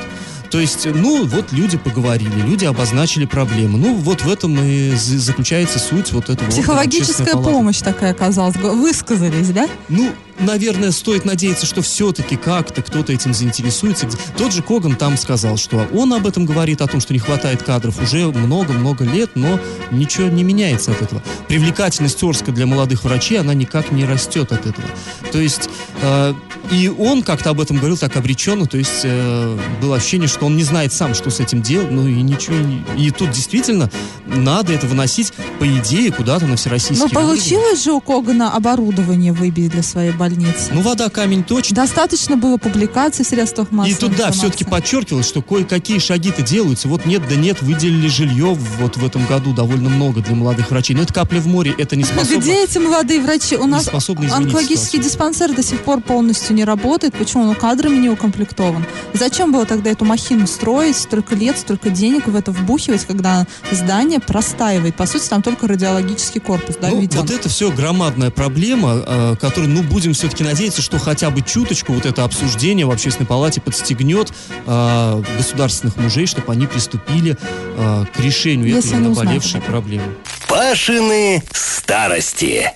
То 0.51 0.61
есть, 0.61 0.87
ну, 0.87 1.27
вот 1.27 1.53
люди 1.53 1.77
поговорили, 1.77 2.41
люди 2.41 2.65
обозначили 2.65 3.27
проблемы. 3.27 3.79
Ну, 3.79 3.95
вот 3.97 4.23
в 4.23 4.31
этом 4.31 4.59
и 4.63 4.93
заключается 4.95 5.79
суть 5.79 6.13
вот 6.13 6.25
этого. 6.25 6.47
органа 6.47 6.61
Психологическая 6.63 7.27
палаты. 7.27 7.51
помощь 7.51 7.79
такая 7.79 8.13
оказалась. 8.13 8.57
Высказались, 8.57 9.51
да? 9.51 9.69
Ну, 9.89 10.11
наверное, 10.41 10.91
стоит 10.93 11.25
надеяться, 11.25 11.67
что 11.67 11.83
все-таки 11.83 12.37
как-то 12.37 12.83
кто-то 12.83 13.13
этим 13.13 13.35
заинтересуется. 13.35 14.09
Тот 14.37 14.53
же 14.53 14.63
Коган 14.63 14.97
там 14.97 15.17
сказал, 15.17 15.57
что 15.57 15.87
он 15.93 16.13
об 16.15 16.27
этом 16.27 16.47
говорит, 16.47 16.81
о 16.81 16.87
том, 16.87 17.01
что 17.01 17.13
не 17.13 17.19
хватает 17.19 17.63
кадров 17.63 18.01
уже 18.03 18.27
много-много 18.29 19.05
лет, 19.05 19.31
но 19.35 19.59
ничего 19.91 20.29
не 20.29 20.45
меняется 20.45 20.93
от 20.93 21.03
этого. 21.03 21.23
Привлекательность 21.49 22.23
Орска 22.23 22.53
для 22.53 22.67
молодых 22.67 23.05
врачей, 23.05 23.41
она 23.41 23.55
никак 23.55 23.91
не 23.91 24.05
растет 24.05 24.53
от 24.53 24.67
этого. 24.67 24.87
То 25.33 25.41
есть, 25.41 25.69
э, 26.03 26.35
и 26.71 26.89
он 26.89 27.23
как-то 27.23 27.51
об 27.51 27.61
этом 27.61 27.79
говорил 27.79 27.97
так 27.97 28.17
обреченно, 28.17 28.67
то 28.67 28.77
есть 28.79 29.01
э, 29.05 29.59
было 29.81 29.97
ощущение, 29.97 30.29
что 30.29 30.47
он 30.47 30.57
не 30.57 30.65
знает 30.65 30.93
сам, 30.93 31.15
что 31.15 31.31
с 31.31 31.41
этим 31.41 31.63
делать, 31.63 31.91
ну 31.91 32.07
и 32.07 32.21
ничего. 32.23 32.57
не- 32.57 32.83
И 32.97 33.11
тут 33.11 33.31
действительно 33.31 33.91
надо 34.27 34.73
это 34.73 34.87
выносить, 34.87 35.33
по 35.59 35.67
идее, 35.67 36.13
куда-то 36.13 36.47
на 36.47 36.57
всероссийский 36.57 36.99
Но 37.13 37.21
уровень. 37.21 37.39
Получилось 37.41 37.83
же 37.85 37.93
у 37.93 38.01
Когана 38.01 38.53
оборудование 38.55 39.33
выбить 39.33 39.73
для 39.73 39.83
своей 39.83 40.11
больницы. 40.13 40.28
Ну, 40.73 40.81
вода 40.83 41.09
камень 41.09 41.45
точно. 41.45 41.77
Достаточно 41.77 42.37
было 42.37 42.57
публикаций 42.57 43.25
в 43.25 43.29
средствах 43.29 43.71
массовой 43.71 43.95
И 43.97 43.99
тут, 43.99 44.11
да, 44.11 44.15
информации. 44.17 44.39
все-таки 44.39 44.65
подчеркивалось, 44.65 45.27
что 45.29 45.43
кое-какие 45.43 45.99
шаги-то 45.99 46.43
делаются. 46.43 46.89
Вот 46.89 47.07
нет, 47.07 47.23
да 47.29 47.37
нет, 47.37 47.63
выделили 47.63 48.09
жилье 48.09 48.55
вот 48.79 48.97
в 48.97 49.05
этом 49.05 49.25
году 49.27 49.53
довольно 49.53 49.89
много 49.89 50.21
для 50.21 50.35
молодых 50.35 50.71
врачей. 50.71 50.97
Но 50.97 51.03
это 51.03 51.13
капля 51.15 51.41
в 51.41 51.47
море, 51.47 51.75
это 51.77 51.97
не 51.97 52.05
способно... 52.05 52.41
Где 52.41 52.65
эти 52.65 52.79
молодые 52.79 53.21
врачи? 53.21 53.57
У 53.57 53.67
нас 53.67 53.89
онкологический 53.89 54.77
ситуацию. 54.77 55.03
диспансер 55.03 55.55
до 55.55 55.63
сих 55.63 55.81
пор 55.83 56.01
полностью 56.01 56.55
не 56.55 56.65
работает. 56.65 57.15
Почему? 57.15 57.45
Он 57.49 57.55
кадрами 57.55 57.97
не 57.97 58.09
укомплектован. 58.09 58.85
Зачем 59.15 59.53
было 59.53 59.65
тогда 59.67 59.91
эту 59.91 60.05
махину 60.05 60.47
строить, 60.47 60.97
столько 60.97 61.35
лет, 61.35 61.59
столько 61.59 61.91
денег 61.91 62.27
в 62.27 62.35
это 62.37 62.53
вбухивать, 62.53 63.05
когда 63.05 63.47
здание 63.71 64.21
простаивает? 64.21 64.95
По 64.97 65.07
сути, 65.07 65.29
там 65.29 65.43
только 65.43 65.67
радиологический 65.67 66.41
корпус, 66.41 66.77
да, 66.81 66.89
Ну, 66.91 67.01
введен. 67.01 67.21
вот 67.21 67.31
это 67.31 67.49
все 67.49 67.71
громадная 67.71 68.31
проблема, 68.31 69.03
э, 69.07 69.37
которую, 69.41 69.71
ну, 69.73 69.83
будем 69.83 70.15
все-таки 70.19 70.45
надеяться, 70.45 70.83
что 70.83 70.99
хотя 70.99 71.31
бы 71.31 71.43
чуточку 71.43 71.93
вот 71.93 72.05
это 72.05 72.25
обсуждение 72.25 72.87
в 72.87 72.91
общественной 72.91 73.27
палате 73.27 73.61
подстегнет 73.61 74.33
э, 74.67 75.23
государственных 75.37 75.97
мужей, 75.97 76.27
чтобы 76.27 76.53
они 76.53 76.67
приступили 76.67 77.37
э, 77.77 78.05
к 78.13 78.21
решению 78.21 78.69
Если 78.69 78.91
этой 78.91 79.09
наболевшей 79.09 79.61
проблемы. 79.61 80.15
Пашины 80.49 81.43
старости. 81.53 82.73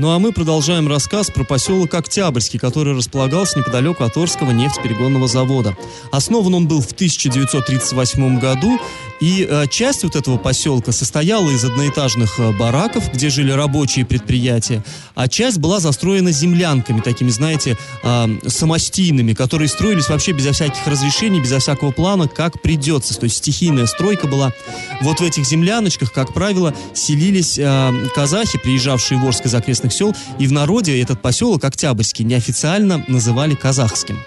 Ну 0.00 0.12
а 0.12 0.18
мы 0.18 0.32
продолжаем 0.32 0.88
рассказ 0.88 1.30
про 1.30 1.44
поселок 1.44 1.92
Октябрьский, 1.92 2.58
который 2.58 2.94
располагался 2.94 3.58
неподалеку 3.58 4.02
от 4.02 4.16
Орского 4.16 4.50
нефтеперегонного 4.50 5.28
завода. 5.28 5.76
Основан 6.10 6.54
он 6.54 6.66
был 6.66 6.80
в 6.80 6.90
1938 6.92 8.38
году, 8.38 8.80
и 9.20 9.46
э, 9.46 9.66
часть 9.68 10.02
вот 10.02 10.16
этого 10.16 10.38
поселка 10.38 10.92
состояла 10.92 11.50
из 11.50 11.62
одноэтажных 11.66 12.40
э, 12.40 12.52
бараков, 12.52 13.12
где 13.12 13.28
жили 13.28 13.52
рабочие 13.52 14.06
предприятия, 14.06 14.82
а 15.14 15.28
часть 15.28 15.58
была 15.58 15.80
застроена 15.80 16.32
землянками, 16.32 17.00
такими, 17.00 17.28
знаете, 17.28 17.76
э, 18.02 18.38
самостийными, 18.46 19.34
которые 19.34 19.68
строились 19.68 20.08
вообще 20.08 20.32
безо 20.32 20.52
всяких 20.52 20.86
разрешений, 20.86 21.40
безо 21.40 21.58
всякого 21.58 21.90
плана, 21.90 22.26
как 22.26 22.62
придется. 22.62 23.18
То 23.18 23.24
есть 23.24 23.36
стихийная 23.36 23.84
стройка 23.84 24.26
была. 24.26 24.54
Вот 25.02 25.20
в 25.20 25.22
этих 25.22 25.44
земляночках, 25.44 26.10
как 26.10 26.32
правило, 26.32 26.74
селились 26.94 27.58
э, 27.58 27.92
казахи, 28.14 28.58
приезжавшие 28.58 29.20
в 29.20 29.26
Орск 29.26 29.44
из 29.44 29.54
окрестных 29.54 29.89
сел, 29.90 30.14
и 30.38 30.46
в 30.46 30.52
народе 30.52 31.00
этот 31.00 31.20
поселок 31.20 31.64
Октябрьский 31.64 32.24
неофициально 32.24 33.04
называли 33.08 33.54
казахским. 33.54 34.18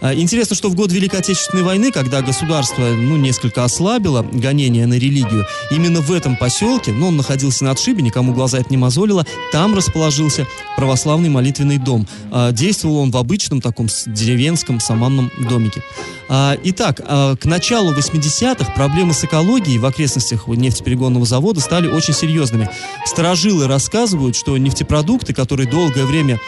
А, 0.00 0.14
Интересно, 0.14 0.56
что 0.56 0.68
в 0.68 0.74
год 0.74 0.92
Великой 0.92 1.20
Отечественной 1.20 1.62
войны, 1.62 1.90
когда 1.92 2.22
государство, 2.22 2.82
ну, 2.82 3.16
несколько 3.16 3.64
ослабило 3.64 4.22
гонение 4.22 4.86
на 4.86 4.94
религию, 4.94 5.46
именно 5.70 6.00
в 6.00 6.12
этом 6.12 6.36
поселке, 6.36 6.92
ну, 6.92 7.08
он 7.08 7.16
находился 7.16 7.64
на 7.64 7.70
отшибе, 7.72 8.02
никому 8.02 8.32
глаза 8.32 8.58
это 8.58 8.68
не 8.70 8.76
мозолило, 8.76 9.24
там 9.52 9.74
расположился 9.74 10.46
православный 10.76 11.28
молитвенный 11.28 11.78
дом. 11.78 12.06
А, 12.30 12.52
Действовал 12.52 12.98
он 12.98 13.10
в 13.10 13.16
обычном 13.16 13.60
таком 13.60 13.88
деревенском 14.06 14.80
саманном 14.80 15.30
домике. 15.48 15.82
А, 16.28 16.56
Итак, 16.64 16.96
к 16.96 17.44
началу 17.44 17.92
80-х 17.92 18.72
проблемы 18.72 19.14
с 19.14 19.24
экологией 19.24 19.78
в 19.78 19.86
окрестностях 19.86 20.48
нефтеперегонного 20.48 21.24
завода 21.24 21.60
стали 21.60 21.88
очень 21.88 22.14
серьезными. 22.14 22.68
Старожилы 23.04 23.66
рассказывают, 23.66 24.36
что 24.36 24.56
нефтепродукты, 24.56 25.32
которые 25.32 25.68
долгое 25.68 26.04
время 26.04 26.40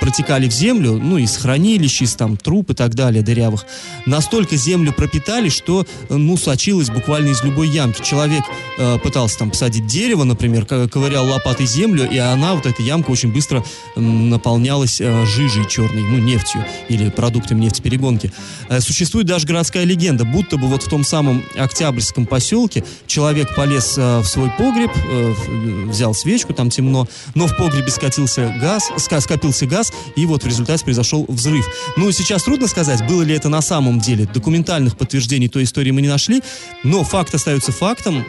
протекали 0.00 0.48
в 0.48 0.52
землю, 0.52 0.98
ну, 0.98 1.18
из 1.18 1.36
хранилищ, 1.36 2.02
из 2.02 2.14
там 2.14 2.36
труб 2.36 2.70
и 2.70 2.74
так 2.74 2.87
далее, 2.94 3.22
дырявых, 3.22 3.64
настолько 4.06 4.56
землю 4.56 4.92
пропитали, 4.92 5.48
что, 5.48 5.86
э, 6.08 6.14
ну, 6.16 6.36
сочилось 6.36 6.90
буквально 6.90 7.28
из 7.30 7.42
любой 7.42 7.68
ямки. 7.68 8.02
Человек 8.02 8.42
э, 8.78 8.98
пытался 8.98 9.38
там 9.38 9.50
посадить 9.50 9.86
дерево, 9.86 10.24
например, 10.24 10.64
ко- 10.66 10.88
ковырял 10.88 11.26
лопатой 11.26 11.66
землю, 11.66 12.08
и 12.10 12.18
она, 12.18 12.54
вот 12.54 12.66
эта 12.66 12.82
ямка, 12.82 13.10
очень 13.10 13.32
быстро 13.32 13.64
наполнялась 13.96 15.00
э, 15.00 15.26
жижей 15.26 15.66
черной, 15.68 16.02
ну, 16.02 16.18
нефтью 16.18 16.64
или 16.88 17.10
продуктами 17.10 17.60
нефтеперегонки. 17.64 18.32
Э, 18.68 18.80
Существует 18.80 19.26
даже 19.26 19.46
городская 19.46 19.84
легенда, 19.84 20.24
будто 20.24 20.56
бы 20.56 20.66
вот 20.68 20.82
в 20.82 20.88
том 20.88 21.04
самом 21.04 21.44
Октябрьском 21.56 22.26
поселке 22.26 22.84
человек 23.06 23.54
полез 23.54 23.94
э, 23.96 24.20
в 24.20 24.26
свой 24.26 24.50
погреб, 24.56 24.90
э, 24.96 25.34
в- 25.36 25.90
взял 25.90 26.14
свечку, 26.14 26.52
там 26.54 26.70
темно, 26.70 27.06
но 27.34 27.46
в 27.46 27.56
погребе 27.56 27.90
скатился 27.90 28.54
газ, 28.60 28.90
скопился 28.96 29.66
газ, 29.66 29.92
и 30.16 30.26
вот 30.26 30.44
в 30.44 30.46
результате 30.46 30.84
произошел 30.84 31.24
взрыв. 31.28 31.66
Ну, 31.96 32.10
сейчас 32.12 32.44
трудно 32.44 32.66
сказать, 32.68 32.77
сказать, 32.84 33.04
было 33.08 33.22
ли 33.22 33.34
это 33.34 33.48
на 33.48 33.60
самом 33.60 33.98
деле. 33.98 34.24
Документальных 34.32 34.96
подтверждений 34.96 35.48
той 35.48 35.64
истории 35.64 35.90
мы 35.90 36.00
не 36.00 36.06
нашли, 36.06 36.44
но 36.84 37.02
факт 37.02 37.34
остается 37.34 37.72
фактом. 37.72 38.24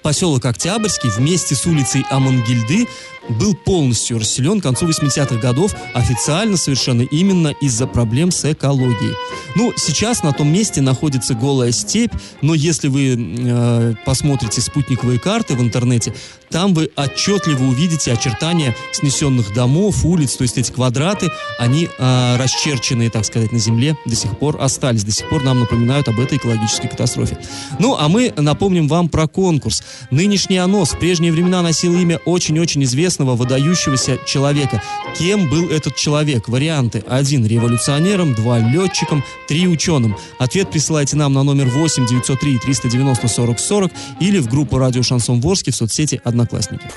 Поселок 0.00 0.44
Октябрьский 0.44 1.10
вместе 1.10 1.56
с 1.56 1.66
улицей 1.66 2.04
Амангильды 2.08 2.86
был 3.28 3.54
полностью 3.54 4.18
расселен 4.18 4.60
к 4.60 4.62
концу 4.62 4.88
80-х 4.88 5.36
годов, 5.36 5.74
официально 5.94 6.56
совершенно 6.56 7.02
именно 7.02 7.48
из-за 7.60 7.86
проблем 7.86 8.30
с 8.30 8.50
экологией. 8.50 9.14
Ну, 9.56 9.72
сейчас 9.76 10.22
на 10.22 10.32
том 10.32 10.52
месте 10.52 10.80
находится 10.80 11.34
голая 11.34 11.72
степь, 11.72 12.12
но 12.42 12.54
если 12.54 12.88
вы 12.88 13.16
э, 13.16 13.94
посмотрите 14.04 14.60
спутниковые 14.60 15.18
карты 15.18 15.54
в 15.54 15.60
интернете, 15.60 16.12
там 16.50 16.74
вы 16.74 16.90
отчетливо 16.96 17.64
увидите 17.64 18.12
очертания 18.12 18.76
снесенных 18.92 19.52
домов, 19.54 20.04
улиц, 20.04 20.36
то 20.36 20.42
есть 20.42 20.56
эти 20.56 20.70
квадраты, 20.70 21.30
они 21.58 21.88
э, 21.98 22.36
расчерченные, 22.36 23.10
так 23.10 23.24
сказать, 23.24 23.52
на 23.52 23.58
земле 23.58 23.96
до 24.06 24.14
сих 24.14 24.38
пор 24.38 24.60
остались, 24.60 25.04
до 25.04 25.10
сих 25.10 25.28
пор 25.28 25.42
нам 25.42 25.60
напоминают 25.60 26.08
об 26.08 26.20
этой 26.20 26.38
экологической 26.38 26.88
катастрофе. 26.88 27.38
Ну, 27.78 27.96
а 27.98 28.08
мы 28.08 28.32
напомним 28.36 28.88
вам 28.88 29.08
про 29.08 29.26
конкурс. 29.26 29.82
Нынешний 30.10 30.58
АНОС 30.58 30.92
в 30.92 30.98
прежние 30.98 31.32
времена 31.32 31.62
носил 31.62 31.94
имя 31.94 32.18
очень-очень 32.24 32.84
известного, 32.84 33.13
выдающегося 33.18 34.18
человека. 34.26 34.82
Кем 35.18 35.48
был 35.48 35.70
этот 35.70 35.96
человек? 35.96 36.48
Варианты. 36.48 37.04
Один 37.08 37.46
революционером, 37.46 38.34
два 38.34 38.58
летчиком, 38.58 39.22
три 39.46 39.68
ученым. 39.68 40.16
Ответ 40.38 40.70
присылайте 40.70 41.16
нам 41.16 41.32
на 41.32 41.42
номер 41.42 41.68
8 41.68 42.06
903 42.06 42.58
390 42.58 43.28
40 43.28 43.58
40 43.58 43.92
или 44.20 44.38
в 44.38 44.48
группу 44.48 44.78
«Радио 44.78 45.02
Шансон 45.02 45.40
Ворске» 45.40 45.70
в 45.70 45.76
соцсети 45.76 46.20
«Одноклассники». 46.24 46.90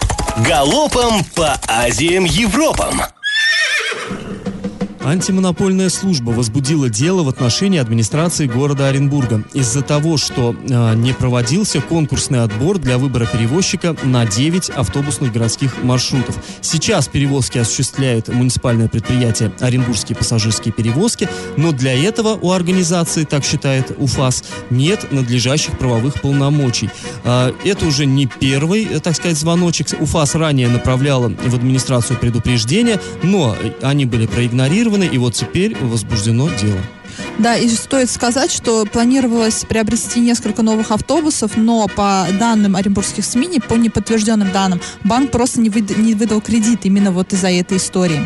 Галопом 0.46 1.24
по 1.36 1.60
Азиям 1.68 2.26
Европам. 2.26 3.02
Антимонопольная 5.04 5.90
служба 5.90 6.32
возбудила 6.32 6.90
дело 6.90 7.24
в 7.24 7.30
отношении 7.30 7.80
администрации 7.80 8.48
города 8.48 8.88
Оренбурга 8.88 9.44
из-за 9.54 9.82
того, 9.82 10.18
что 10.18 10.54
э, 10.54 10.96
не 10.96 11.14
проводился 11.14 11.82
конкурсный 11.82 12.44
отбор 12.44 12.78
для 12.78 12.98
выбора 12.98 13.26
перевозчика 13.26 13.96
на 14.04 14.26
9 14.26 14.70
автобусных 14.72 15.32
городских 15.32 15.84
маршрутов. 15.84 16.36
Сейчас 16.62 17.08
перевозки 17.08 17.58
осуществляет 17.58 18.28
муниципальное 18.28 18.88
предприятие 18.90 19.52
Оренбургские 19.60 20.16
пассажирские 20.16 20.74
перевозки, 20.74 21.30
но 21.56 21.72
для 21.72 21.94
этого 21.94 22.38
у 22.42 22.52
организации, 22.52 23.24
так 23.24 23.46
считает 23.46 23.96
УФАС, 23.98 24.44
нет 24.70 25.12
надлежащих 25.12 25.78
правовых 25.78 26.22
полномочий. 26.22 26.90
Э, 27.24 27.54
это 27.64 27.86
уже 27.86 28.06
не 28.06 28.26
первый, 28.26 28.86
э, 28.86 29.00
так 29.00 29.16
сказать, 29.16 29.38
звоночек. 29.38 29.88
УФАС 30.00 30.36
ранее 30.36 30.68
направляла 30.68 31.30
в 31.30 31.56
администрацию 31.56 32.20
предупреждения, 32.20 33.00
но 33.24 33.56
они 33.82 34.06
были 34.06 34.26
проигнорированы, 34.26 34.97
и 35.04 35.18
вот 35.18 35.34
теперь 35.34 35.78
возбуждено 35.78 36.50
дело. 36.62 36.80
Да, 37.40 37.56
и 37.56 37.68
стоит 37.70 38.10
сказать, 38.10 38.52
что 38.52 38.86
планировалось 38.86 39.66
приобрести 39.68 40.20
несколько 40.20 40.64
новых 40.64 40.92
автобусов, 40.92 41.52
но 41.56 41.88
по 41.88 42.26
данным 42.40 42.76
оренбургских 42.76 43.26
СМИ, 43.26 43.60
по 43.68 43.76
неподтвержденным 43.76 44.52
данным, 44.52 44.82
банк 45.04 45.32
просто 45.32 45.62
не, 45.62 45.70
выд- 45.70 46.00
не 46.00 46.14
выдал 46.14 46.42
кредит 46.42 46.82
именно 46.84 47.12
вот 47.12 47.34
из-за 47.34 47.50
этой 47.50 47.78
истории. 47.78 48.26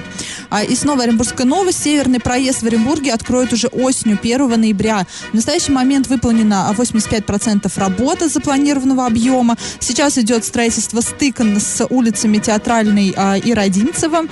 А, 0.50 0.63
и 0.63 0.75
снова 0.75 1.04
оренбургская 1.04 1.46
новость. 1.46 1.84
Северный 1.84 2.20
проезд 2.20 2.62
в 2.62 2.68
Оренбурге 2.68 3.13
откроют 3.13 3.54
уже 3.54 3.68
осенью, 3.68 4.18
1 4.22 4.60
ноября. 4.60 5.06
В 5.32 5.34
настоящий 5.34 5.72
момент 5.72 6.08
выполнено 6.08 6.74
85% 6.78 7.72
работы 7.78 8.30
запланированного 8.30 9.06
объема. 9.06 9.58
Сейчас 9.80 10.18
идет 10.18 10.46
строительство 10.46 11.01
стыка 11.01 11.44
с 11.44 11.86
улицами 11.90 12.38
Театральной 12.38 13.13
а, 13.16 13.38
и 13.38 13.54
Родимцева 13.54 14.25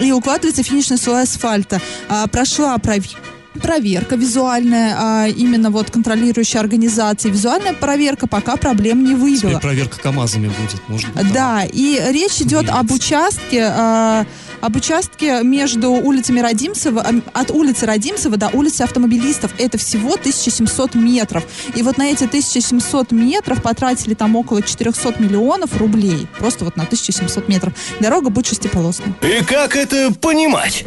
и 0.00 0.12
укладывается 0.12 0.62
финишный 0.62 0.98
слой 0.98 1.22
асфальта. 1.22 1.80
А, 2.08 2.26
прошла 2.26 2.76
проверка 2.78 3.18
проверка 3.60 4.14
визуальная, 4.14 4.94
а, 4.96 5.26
именно 5.28 5.70
вот 5.70 5.90
контролирующая 5.90 6.60
организации. 6.60 7.30
Визуальная 7.30 7.72
проверка 7.74 8.26
пока 8.28 8.56
проблем 8.56 9.00
не 9.02 9.10
Теперь 9.10 9.20
выявила. 9.20 9.58
проверка 9.58 9.98
КАМАЗами 10.00 10.46
будет, 10.48 10.88
может 10.88 11.12
быть. 11.12 11.32
Да, 11.32 11.64
и 11.64 12.00
речь 12.12 12.40
идет 12.40 12.68
об 12.70 12.86
Двигаться. 12.86 12.94
участке, 12.94 13.64
а, 13.68 14.24
об 14.60 14.76
участке 14.76 15.42
между 15.42 15.90
улицами 15.90 16.40
Родимцева, 16.40 17.04
от 17.32 17.50
улицы 17.50 17.86
Родимцева 17.86 18.36
до 18.36 18.48
улицы 18.48 18.82
автомобилистов. 18.82 19.52
Это 19.58 19.78
всего 19.78 20.14
1700 20.14 20.94
метров. 20.94 21.44
И 21.74 21.82
вот 21.82 21.98
на 21.98 22.10
эти 22.10 22.24
1700 22.24 23.12
метров 23.12 23.62
потратили 23.62 24.14
там 24.14 24.36
около 24.36 24.62
400 24.62 25.14
миллионов 25.18 25.76
рублей. 25.78 26.26
Просто 26.38 26.64
вот 26.64 26.76
на 26.76 26.84
1700 26.84 27.48
метров. 27.48 27.72
Дорога 28.00 28.30
будет 28.30 28.46
шестиполосной. 28.46 29.14
И 29.22 29.44
как 29.44 29.76
это 29.76 30.12
понимать? 30.20 30.84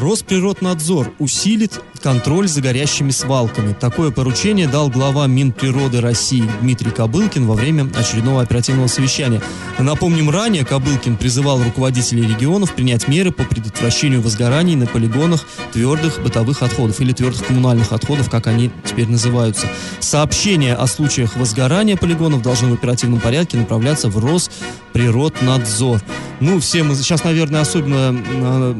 Росприроднадзор 0.00 1.14
усилит 1.18 1.80
контроль 2.02 2.46
за 2.46 2.60
горящими 2.60 3.10
свалками. 3.10 3.72
Такое 3.72 4.10
поручение 4.10 4.68
дал 4.68 4.90
глава 4.90 5.26
Минприроды 5.26 6.00
России 6.00 6.48
Дмитрий 6.60 6.90
Кобылкин 6.90 7.46
во 7.46 7.54
время 7.54 7.90
очередного 7.96 8.42
оперативного 8.42 8.86
совещания. 8.86 9.42
Напомним, 9.78 10.30
ранее 10.30 10.64
Кобылкин 10.64 11.16
призывал 11.16 11.62
руководителей 11.62 12.26
регионов 12.26 12.74
принять 12.74 13.08
меры 13.08 13.32
по 13.32 13.44
предотвращению 13.44 14.20
возгораний 14.20 14.76
на 14.76 14.86
полигонах 14.86 15.44
твердых 15.72 16.20
бытовых 16.22 16.62
отходов 16.62 17.00
или 17.00 17.12
твердых 17.12 17.46
коммунальных 17.46 17.92
отходов, 17.92 18.30
как 18.30 18.46
они 18.46 18.70
теперь 18.84 19.08
называются. 19.08 19.66
Сообщения 19.98 20.74
о 20.74 20.86
случаях 20.86 21.36
возгорания 21.36 21.96
полигонов 21.96 22.42
должны 22.42 22.68
в 22.70 22.74
оперативном 22.74 23.20
порядке 23.20 23.56
направляться 23.56 24.08
в 24.08 24.18
Росприроднадзор. 24.18 26.00
Ну, 26.38 26.60
все 26.60 26.82
мы 26.82 26.94
сейчас, 26.94 27.24
наверное, 27.24 27.62
особенно 27.62 28.14
э, 28.14 28.74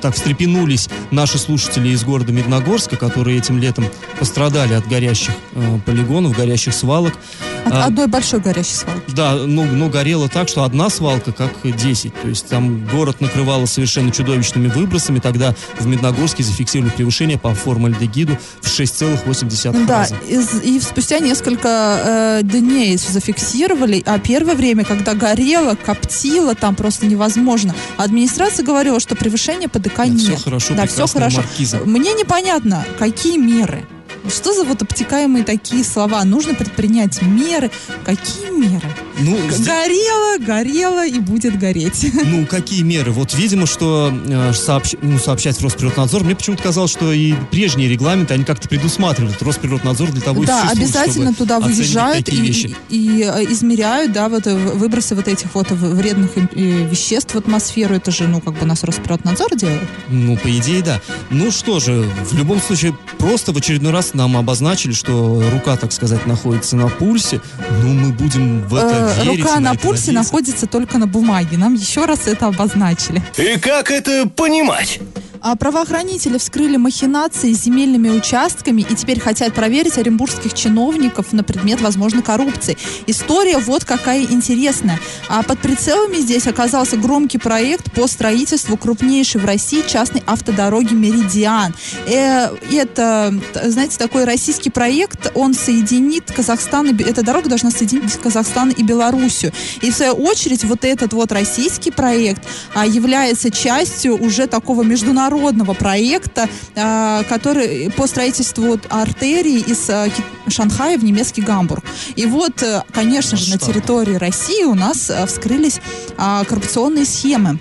так 0.00 0.16
встрепенулись 0.32 0.88
наши 1.10 1.36
слушатели 1.36 1.90
из 1.90 2.04
города 2.04 2.32
Медногорска, 2.32 2.96
которые 2.96 3.38
этим 3.38 3.58
летом 3.58 3.84
пострадали 4.18 4.72
от 4.72 4.88
горящих 4.88 5.34
э, 5.54 5.78
полигонов, 5.84 6.34
горящих 6.34 6.72
свалок. 6.72 7.18
От 7.64 7.72
А, 7.72 7.84
одной 7.86 8.06
большой 8.08 8.40
горящей 8.40 8.74
свалки. 8.74 9.02
да, 9.14 9.34
ну, 9.34 9.64
но 9.64 9.88
горело 9.88 10.28
так, 10.28 10.48
что 10.48 10.64
одна 10.64 10.90
свалка 10.90 11.32
как 11.32 11.50
10. 11.64 12.12
То 12.20 12.28
есть 12.28 12.48
там 12.48 12.84
город 12.88 13.20
накрывало 13.20 13.66
совершенно 13.66 14.10
чудовищными 14.10 14.68
выбросами. 14.68 15.18
Тогда 15.20 15.54
в 15.78 15.86
Медногорске 15.86 16.42
зафиксировали 16.42 16.90
превышение 16.90 17.38
по 17.38 17.54
формальдегиду 17.54 18.36
в 18.60 18.66
6,8 18.68 19.86
Да, 19.86 19.98
раза. 20.00 20.16
из- 20.28 20.60
и 20.62 20.80
спустя 20.80 21.18
несколько 21.18 21.68
э, 22.04 22.40
дней 22.42 22.96
зафиксировали, 22.96 24.02
а 24.06 24.18
первое 24.18 24.54
время, 24.54 24.84
когда 24.84 25.14
горело, 25.14 25.74
коптило, 25.76 26.54
там 26.54 26.74
просто 26.74 27.06
невозможно. 27.06 27.74
Администрация 27.96 28.64
говорила, 28.64 29.00
что 29.00 29.14
превышения 29.14 29.68
ПДК 29.68 29.96
Да, 29.98 30.06
нет. 30.06 30.20
всё 30.20 30.36
хорошо, 30.36 30.74
да, 30.74 30.86
все 30.86 31.06
хорошо. 31.06 31.38
маркиза. 31.38 31.78
Мне 31.84 32.12
непонятно, 32.14 32.84
какие 32.98 33.36
меры. 33.38 33.84
Что 34.28 34.52
за 34.54 34.64
вот 34.64 34.82
обтекаемые 34.82 35.44
такие 35.44 35.84
слова? 35.84 36.24
Нужно 36.24 36.54
предпринять 36.54 37.22
меры. 37.22 37.70
Какие 38.04 38.50
меры? 38.50 38.88
Ну, 39.18 39.36
Горело, 39.64 40.38
горело 40.44 41.06
и 41.06 41.18
будет 41.18 41.58
гореть. 41.58 42.06
Ну, 42.24 42.46
какие 42.46 42.82
меры? 42.82 43.10
Вот, 43.12 43.34
видимо, 43.34 43.66
что 43.66 44.10
э, 44.26 44.50
сообщ- 44.52 44.98
ну, 45.02 45.18
сообщать 45.18 45.56
в 45.58 45.62
Росприроднадзор, 45.62 46.24
мне 46.24 46.34
почему-то 46.34 46.62
казалось, 46.62 46.90
что 46.90 47.12
и 47.12 47.34
прежние 47.50 47.88
регламенты, 47.88 48.34
они 48.34 48.44
как-то 48.44 48.68
предусматривают. 48.68 49.42
Росприроднадзор 49.42 50.10
для 50.12 50.20
того 50.22 50.44
Да, 50.44 50.70
обязательно 50.70 51.34
туда 51.34 51.60
выезжают 51.60 52.28
и, 52.28 52.36
вещи. 52.40 52.74
и- 52.88 53.22
э, 53.22 53.44
измеряют, 53.52 54.12
да, 54.12 54.28
вот 54.28 54.46
э, 54.46 54.54
выбросы 54.56 55.14
вот 55.14 55.28
этих 55.28 55.54
вот 55.54 55.70
вредных 55.70 56.30
э, 56.36 56.40
веществ 56.88 57.34
в 57.34 57.38
атмосферу. 57.38 57.94
Это 57.94 58.10
же, 58.10 58.26
ну, 58.28 58.40
как 58.40 58.54
бы 58.58 58.64
нас 58.66 58.82
Росприроднадзор 58.84 59.56
делает. 59.56 59.88
Ну, 60.08 60.36
по 60.38 60.48
идее, 60.56 60.82
да. 60.82 61.00
Ну 61.30 61.50
что 61.50 61.80
же, 61.80 62.04
в 62.30 62.36
любом 62.38 62.60
случае, 62.62 62.96
просто 63.18 63.52
в 63.52 63.56
очередной 63.58 63.92
раз 63.92 64.14
нам 64.14 64.36
обозначили, 64.36 64.92
что 64.92 65.42
рука, 65.52 65.76
так 65.76 65.92
сказать, 65.92 66.26
находится 66.26 66.76
на 66.76 66.88
пульсе. 66.88 67.40
Ну, 67.82 67.92
мы 67.92 68.12
будем 68.12 68.62
в 68.66 68.74
это. 68.74 69.11
Рука 69.24 69.60
на 69.60 69.74
пульсе 69.74 70.12
надеяться. 70.12 70.12
находится 70.12 70.66
только 70.66 70.98
на 70.98 71.06
бумаге. 71.06 71.56
Нам 71.56 71.74
еще 71.74 72.04
раз 72.04 72.26
это 72.26 72.46
обозначили. 72.46 73.22
И 73.36 73.58
как 73.58 73.90
это 73.90 74.28
понимать? 74.28 75.00
А 75.42 75.56
правоохранители 75.56 76.38
вскрыли 76.38 76.76
махинации 76.76 77.52
с 77.52 77.62
земельными 77.62 78.10
участками 78.10 78.82
и 78.82 78.94
теперь 78.94 79.18
хотят 79.18 79.52
проверить 79.52 79.98
оренбургских 79.98 80.54
чиновников 80.54 81.32
на 81.32 81.42
предмет 81.42 81.80
возможной 81.80 82.22
коррупции. 82.22 82.78
История 83.08 83.58
вот 83.58 83.84
какая 83.84 84.22
интересная. 84.22 85.00
А 85.28 85.42
под 85.42 85.58
прицелами 85.58 86.18
здесь 86.18 86.46
оказался 86.46 86.96
громкий 86.96 87.38
проект 87.38 87.90
по 87.92 88.06
строительству 88.06 88.76
крупнейшей 88.76 89.40
в 89.40 89.44
России 89.44 89.82
частной 89.84 90.22
автодороги 90.26 90.94
«Меридиан». 90.94 91.74
Э, 92.06 92.54
это, 92.70 93.34
знаете, 93.64 93.98
такой 93.98 94.24
российский 94.24 94.70
проект, 94.70 95.32
он 95.34 95.54
соединит 95.54 96.30
Казахстан, 96.30 96.90
и, 96.90 97.02
эта 97.02 97.24
дорога 97.24 97.48
должна 97.48 97.72
соединить 97.72 98.14
Казахстан 98.14 98.70
и 98.70 98.84
Белоруссию. 98.84 99.52
И 99.80 99.90
в 99.90 99.94
свою 99.94 100.12
очередь 100.12 100.62
вот 100.62 100.84
этот 100.84 101.12
вот 101.14 101.32
российский 101.32 101.90
проект 101.90 102.42
а, 102.74 102.86
является 102.86 103.50
частью 103.50 104.14
уже 104.22 104.46
такого 104.46 104.84
международного 104.84 105.31
проекта, 105.74 106.48
а, 106.76 107.22
который 107.24 107.90
по 107.90 108.06
строительству 108.06 108.78
артерии 108.88 109.60
из 109.60 109.88
а, 109.90 110.08
Шанхая 110.48 110.98
в 110.98 111.04
немецкий 111.04 111.42
Гамбург. 111.42 111.84
И 112.16 112.26
вот, 112.26 112.62
э, 112.62 112.82
конечно 112.92 113.36
же, 113.36 113.50
на 113.50 113.58
территории 113.58 114.14
России 114.14 114.64
у 114.64 114.74
нас 114.74 115.10
а, 115.10 115.26
вскрылись 115.26 115.80
а, 116.16 116.44
коррупционные 116.44 117.04
схемы. 117.04 117.58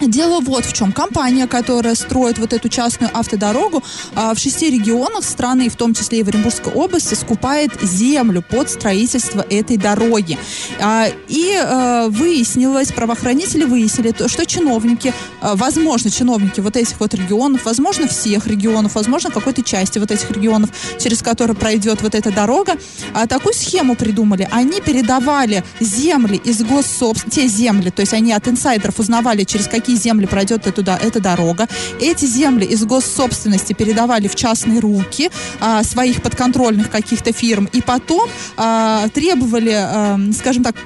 Дело 0.00 0.40
вот 0.40 0.64
в 0.64 0.72
чем. 0.72 0.92
Компания, 0.92 1.46
которая 1.46 1.94
строит 1.94 2.38
вот 2.38 2.52
эту 2.52 2.68
частную 2.68 3.10
автодорогу, 3.16 3.82
а, 4.14 4.34
в 4.34 4.38
шести 4.38 4.70
регионах 4.70 5.24
страны, 5.24 5.68
в 5.68 5.76
том 5.76 5.94
числе 5.94 6.20
и 6.20 6.22
в 6.22 6.28
Оренбургской 6.28 6.72
области, 6.72 7.14
скупает 7.14 7.72
землю 7.82 8.42
под 8.42 8.70
строительство 8.70 9.44
этой 9.48 9.76
дороги. 9.76 10.38
А, 10.80 11.06
и 11.28 11.54
а, 11.56 12.08
выяснилось, 12.08 12.92
правоохранители 12.92 13.64
выяснили, 13.64 14.12
то, 14.12 14.28
что 14.28 14.46
чиновники, 14.46 15.12
а, 15.40 15.54
возможно, 15.56 16.10
чиновники 16.10 16.60
вот 16.60 16.76
этих 16.76 16.98
вот 17.00 17.14
регионов, 17.14 17.64
возможно, 17.64 18.08
всех 18.08 18.46
регионов, 18.46 18.94
возможно, 18.94 19.30
какой-то 19.30 19.62
части 19.62 19.98
вот 19.98 20.10
этих 20.10 20.30
регионов, 20.30 20.70
через 20.98 21.22
которые 21.22 21.56
пройдет 21.56 22.02
вот 22.02 22.14
эта 22.14 22.32
дорога, 22.32 22.76
а, 23.14 23.26
такую 23.26 23.54
схему 23.54 23.96
придумали. 23.96 24.48
Они 24.50 24.80
передавали 24.80 25.64
земли 25.80 26.40
из 26.42 26.62
госсобственности, 26.62 27.30
те 27.30 27.46
земли, 27.46 27.90
то 27.90 28.00
есть 28.00 28.12
они 28.12 28.32
от 28.32 28.48
инсайдеров 28.48 28.98
узнавали, 28.98 29.44
через 29.44 29.68
какие 29.68 29.89
земли 29.96 30.26
пройдет 30.26 30.66
эта, 30.66 30.98
эта 31.00 31.20
дорога. 31.20 31.68
Эти 32.00 32.24
земли 32.24 32.64
из 32.64 32.84
госсобственности 32.84 33.72
передавали 33.72 34.28
в 34.28 34.34
частные 34.34 34.80
руки 34.80 35.30
а, 35.60 35.82
своих 35.82 36.22
подконтрольных 36.22 36.90
каких-то 36.90 37.32
фирм, 37.32 37.68
и 37.72 37.82
потом 37.82 38.28
а, 38.56 39.08
требовали, 39.08 39.74
а, 39.74 40.18
скажем 40.36 40.64
так, 40.64 40.76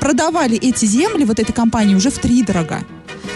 продавали 0.00 0.56
эти 0.56 0.84
земли 0.86 1.24
вот 1.24 1.38
этой 1.38 1.52
компании 1.52 1.94
уже 1.94 2.10
в 2.10 2.18
три 2.18 2.42
дорога. 2.42 2.82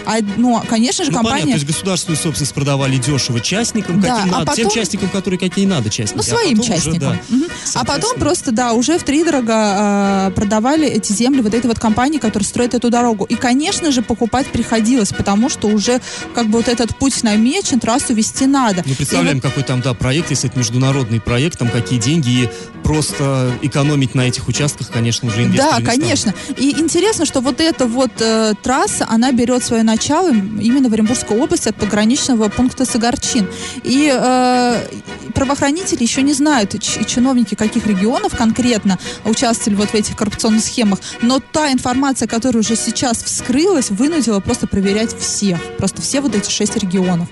А, 0.05 0.17
ну, 0.37 0.61
конечно 0.69 1.03
же, 1.05 1.11
Ну, 1.11 1.17
компания... 1.17 1.41
понятно, 1.41 1.51
то 1.53 1.65
есть 1.65 1.67
государственную 1.67 2.17
собственность 2.17 2.53
продавали 2.53 2.97
дешево 2.97 3.39
частникам, 3.39 3.99
Да, 4.01 4.17
каким 4.17 4.33
а 4.33 4.39
надо, 4.39 4.55
тем 4.55 4.65
потом- 4.65 4.81
частникам, 4.81 5.09
которые 5.09 5.39
какие 5.39 5.65
надо 5.65 5.89
частники. 5.89 6.17
Ну, 6.17 6.21
а 6.21 6.23
своим 6.39 6.59
уже, 6.59 6.69
частникам. 6.73 6.99
да, 6.99 7.17
Мгм. 7.29 7.43
А 7.75 7.85
потом 7.85 8.17
просто, 8.19 8.51
да, 8.51 8.73
уже 8.73 8.97
в 8.97 9.03
три 9.03 9.23
продавали 9.23 10.87
эти 10.87 11.11
земли 11.13 11.41
вот 11.41 11.53
этой 11.53 11.67
вот 11.67 11.79
компании, 11.79 12.17
которая 12.17 12.47
строит 12.47 12.73
эту 12.73 12.89
дорогу. 12.89 13.25
И, 13.25 13.35
конечно 13.35 13.91
же, 13.91 14.01
покупать 14.01 14.47
приходилось, 14.47 15.09
потому 15.09 15.49
что 15.49 15.67
уже 15.67 16.01
как 16.33 16.47
бы 16.47 16.57
вот 16.57 16.67
этот 16.67 16.95
путь 16.97 17.23
намечен, 17.23 17.79
трассу 17.79 18.13
вести 18.13 18.45
надо. 18.45 18.83
Ну, 18.85 18.91
И 18.91 18.95
представляем, 18.95 19.37
вот- 19.37 19.43
какой 19.43 19.63
там, 19.63 19.81
да, 19.81 19.93
проект, 19.93 20.29
если 20.29 20.49
это 20.49 20.59
международный 20.59 21.19
проект, 21.21 21.59
там 21.59 21.69
какие 21.69 21.99
деньги, 21.99 22.29
и 22.43 22.49
просто 22.83 23.51
экономить 23.61 24.13
на 24.15 24.21
этих 24.27 24.47
участках, 24.47 24.89
конечно, 24.91 25.29
уже 25.29 25.43
инвесторы 25.43 25.81
Да, 25.83 25.91
конечно. 25.91 26.33
И 26.57 26.71
интересно, 26.79 27.25
что 27.25 27.39
вот 27.39 27.61
эта 27.61 27.85
вот 27.87 28.11
э, 28.19 28.53
трасса, 28.61 29.05
она 29.09 29.31
берет 29.31 29.63
свое 29.63 29.83
начало 29.83 29.92
именно 30.31 30.89
в 30.89 30.93
Оренбургской 30.93 31.37
области 31.37 31.69
от 31.69 31.75
пограничного 31.75 32.49
пункта 32.49 32.85
Сагарчин. 32.85 33.47
И 33.83 34.11
э, 34.13 34.87
правоохранители 35.33 36.03
еще 36.03 36.21
не 36.21 36.33
знают, 36.33 36.79
чиновники 36.81 37.55
каких 37.55 37.87
регионов 37.87 38.35
конкретно 38.37 38.99
участвовали 39.25 39.75
вот 39.75 39.89
в 39.89 39.95
этих 39.95 40.15
коррупционных 40.15 40.63
схемах, 40.63 40.99
но 41.21 41.39
та 41.39 41.71
информация, 41.71 42.27
которая 42.27 42.61
уже 42.61 42.75
сейчас 42.75 43.23
вскрылась, 43.23 43.89
вынудила 43.89 44.39
просто 44.39 44.67
проверять 44.67 45.17
всех. 45.17 45.59
Просто 45.77 46.01
все 46.01 46.21
вот 46.21 46.35
эти 46.35 46.49
шесть 46.49 46.77
регионов. 46.77 47.27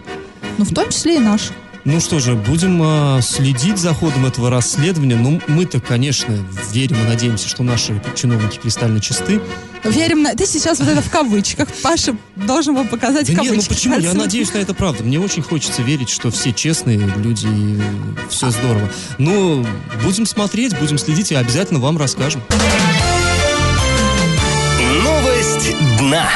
Ну, 0.58 0.66
в 0.66 0.74
том 0.74 0.90
числе 0.90 1.16
и 1.16 1.20
наш. 1.20 1.52
Ну 1.84 2.00
что 2.00 2.20
же, 2.20 2.36
будем 2.36 2.80
а, 2.84 3.22
следить 3.22 3.80
за 3.80 3.94
ходом 3.94 4.28
этого 4.28 4.52
расследования. 4.52 5.16
Ну, 5.16 5.42
мы-то, 5.48 5.80
конечно, 5.80 6.38
верим 6.72 6.98
и 6.98 7.08
надеемся, 7.08 7.50
что 7.50 7.64
наши 7.64 8.00
чиновники 8.16 8.58
кристально 8.58 9.00
чисты. 9.00 9.42
Верим 9.84 10.22
на... 10.22 10.36
Ты 10.36 10.46
сейчас 10.46 10.80
вот 10.80 10.88
это 10.90 11.02
в 11.02 11.10
кавычках. 11.10 11.68
Паша 11.82 12.16
должен 12.36 12.76
вам 12.76 12.88
показать 12.88 13.26
Да 13.26 13.34
нет, 13.34 13.42
кавычки. 13.44 13.70
ну 13.70 13.76
почему? 13.76 13.98
Я 13.98 14.14
надеюсь 14.14 14.54
на 14.54 14.60
это 14.60 14.76
правда. 14.76 15.04
Мне 15.04 15.20
очень 15.20 15.42
хочется 15.42 15.82
верить, 15.82 16.10
что 16.10 16.30
все 16.30 16.54
честные 16.54 16.98
люди 16.98 17.48
и 17.48 17.82
все 18.30 18.52
здорово. 18.52 18.88
Ну, 19.18 19.66
будем 20.04 20.28
смотреть, 20.28 20.78
будем 20.78 21.00
следить 21.00 21.32
и 21.32 21.36
обязательно 21.36 21.80
вам 21.80 21.98
расскажем. 21.98 22.44
Новость 25.04 25.76
дна. 25.98 26.30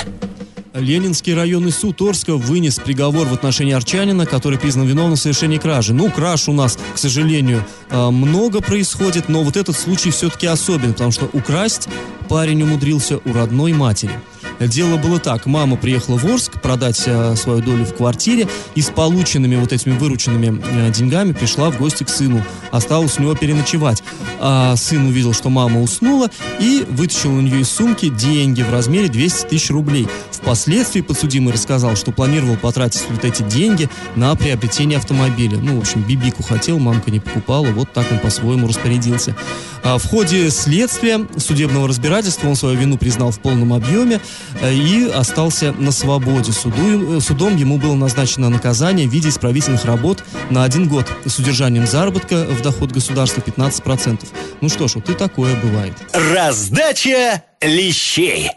Ленинский 0.75 1.33
районный 1.33 1.71
суд 1.71 2.01
Орска 2.01 2.35
вынес 2.35 2.79
приговор 2.79 3.27
в 3.27 3.33
отношении 3.33 3.73
Арчанина, 3.73 4.25
который 4.25 4.59
признан 4.59 4.85
виновным 4.85 5.15
в 5.15 5.19
совершении 5.19 5.57
кражи. 5.57 5.93
Ну, 5.93 6.11
краж 6.11 6.49
у 6.49 6.53
нас, 6.53 6.77
к 6.93 6.97
сожалению, 6.97 7.65
э, 7.89 8.09
много 8.09 8.59
происходит, 8.59 9.29
но 9.29 9.43
вот 9.43 9.55
этот 9.55 9.77
случай 9.77 10.11
все-таки 10.11 10.47
особенный, 10.47 10.91
потому 10.91 11.11
что 11.11 11.29
украсть 11.31 11.88
парень 12.27 12.63
умудрился 12.63 13.19
у 13.23 13.31
родной 13.31 13.71
матери. 13.71 14.19
Дело 14.60 14.98
было 14.98 15.20
так. 15.20 15.46
Мама 15.46 15.76
приехала 15.76 16.18
в 16.18 16.26
Орск 16.26 16.62
продать 16.62 17.04
э, 17.06 17.36
свою 17.36 17.62
долю 17.62 17.86
в 17.86 17.94
квартире 17.94 18.48
и 18.74 18.82
с 18.82 18.89
полученными 18.89 19.56
вот 19.58 19.74
этими 19.74 19.98
вырученными 19.98 20.62
э, 20.63 20.91
деньгами 20.91 21.34
пришла 21.34 21.70
в 21.72 21.78
гости 21.78 22.04
к 22.04 22.10
сыну. 22.10 22.44
Осталось 22.72 23.20
у 23.20 23.24
него 23.24 23.36
переночевать. 23.36 24.04
А 24.39 24.76
сын 24.76 25.06
увидел, 25.06 25.34
что 25.34 25.50
мама 25.50 25.82
уснула 25.82 26.30
и 26.60 26.86
вытащил 26.89 27.34
у 27.34 27.41
нее 27.41 27.62
из 27.62 27.70
сумки 27.70 28.10
деньги 28.10 28.62
в 28.62 28.72
размере 28.72 29.10
200 29.10 29.48
тысяч 29.48 29.70
рублей. 29.72 30.08
Впоследствии 30.32 31.02
подсудимый 31.02 31.54
рассказал, 31.54 31.96
что 31.96 32.12
планировал 32.12 32.56
потратить 32.56 33.04
вот 33.10 33.26
эти 33.26 33.44
деньги 33.44 33.89
на 34.15 34.36
приобретение 34.36 34.98
автомобиля. 34.98 35.58
Ну, 35.58 35.78
в 35.78 35.80
общем, 35.80 36.04
бибику 36.04 36.44
хотел, 36.44 36.80
мамка 36.80 37.12
не 37.12 37.20
покупала, 37.20 37.68
вот 37.68 37.91
так 37.91 38.06
он 38.12 38.20
по-своему 38.20 38.68
распорядился. 38.68 39.36
А 39.84 39.98
в 39.98 40.06
ходе 40.06 40.50
следствия 40.50 41.26
судебного 41.38 41.88
разбирательства 41.88 42.48
он 42.48 42.56
свою 42.56 42.78
вину 42.78 42.98
признал 42.98 43.32
в 43.32 43.39
полном 43.39 43.74
объеме 43.74 44.20
и 44.63 45.10
остался 45.13 45.71
на 45.73 45.91
свободе. 45.91 46.51
Суду, 46.51 47.17
э, 47.17 47.21
судом 47.21 47.55
ему 47.55 47.77
было 47.77 47.95
назначено 47.95 48.49
наказание 48.49 49.08
в 49.08 49.12
виде 49.12 49.29
исправительных 49.29 49.86
работ 49.86 50.23
на 50.49 50.63
один 50.63 50.88
год 50.88 51.08
с 51.25 51.38
удержанием 51.39 51.88
заработка 51.88 52.45
в 52.45 52.62
доход 52.62 52.91
государства 52.91 53.41
15%. 53.41 54.27
Ну 54.62 54.69
что 54.69 54.88
ж, 54.88 54.95
вот 54.95 55.10
и 55.10 55.13
такое 55.13 55.55
бывает. 55.62 55.93
Раздача 56.13 57.43
лещей. 57.62 58.51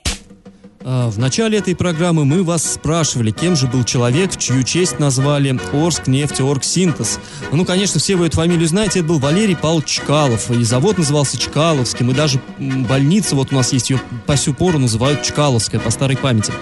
А, 0.84 1.10
В 1.10 1.18
начале 1.18 1.58
этой 1.58 1.74
программы 1.74 2.24
мы 2.24 2.42
вас 2.42 2.74
спрашивали, 2.74 3.30
кем 3.30 3.56
же 3.56 3.66
был 3.66 3.84
человек, 3.84 4.32
в 4.32 4.38
чью 4.38 4.62
честь 4.62 4.98
назвали 4.98 5.58
Орск 5.72 6.06
нефтеоргсинтез. 6.06 7.18
Ну, 7.52 7.64
конечно, 7.64 8.00
все 8.00 8.16
вы 8.16 8.26
эту 8.26 8.36
фамилию 8.36 8.68
знаете, 8.68 9.00
это 9.00 9.08
был 9.08 9.18
Валерий 9.18 9.56
Павлович 9.56 9.86
Чкалов. 9.86 10.50
И 10.50 10.62
завод 10.62 10.98
назывался 10.98 11.38
Чкаловским, 11.38 12.10
и 12.10 12.14
даже 12.14 12.40
больница, 12.58 13.34
вот 13.34 13.52
у 13.52 13.56
нас 13.56 13.72
есть 13.72 13.90
ее 13.90 14.00
по 14.26 14.36
сю 14.36 14.54
пору 14.54 14.78
называют 14.78 15.22
Чкаловская, 15.22 15.80
по 15.80 15.90
старой 15.90 16.16
памяти. 16.16 16.52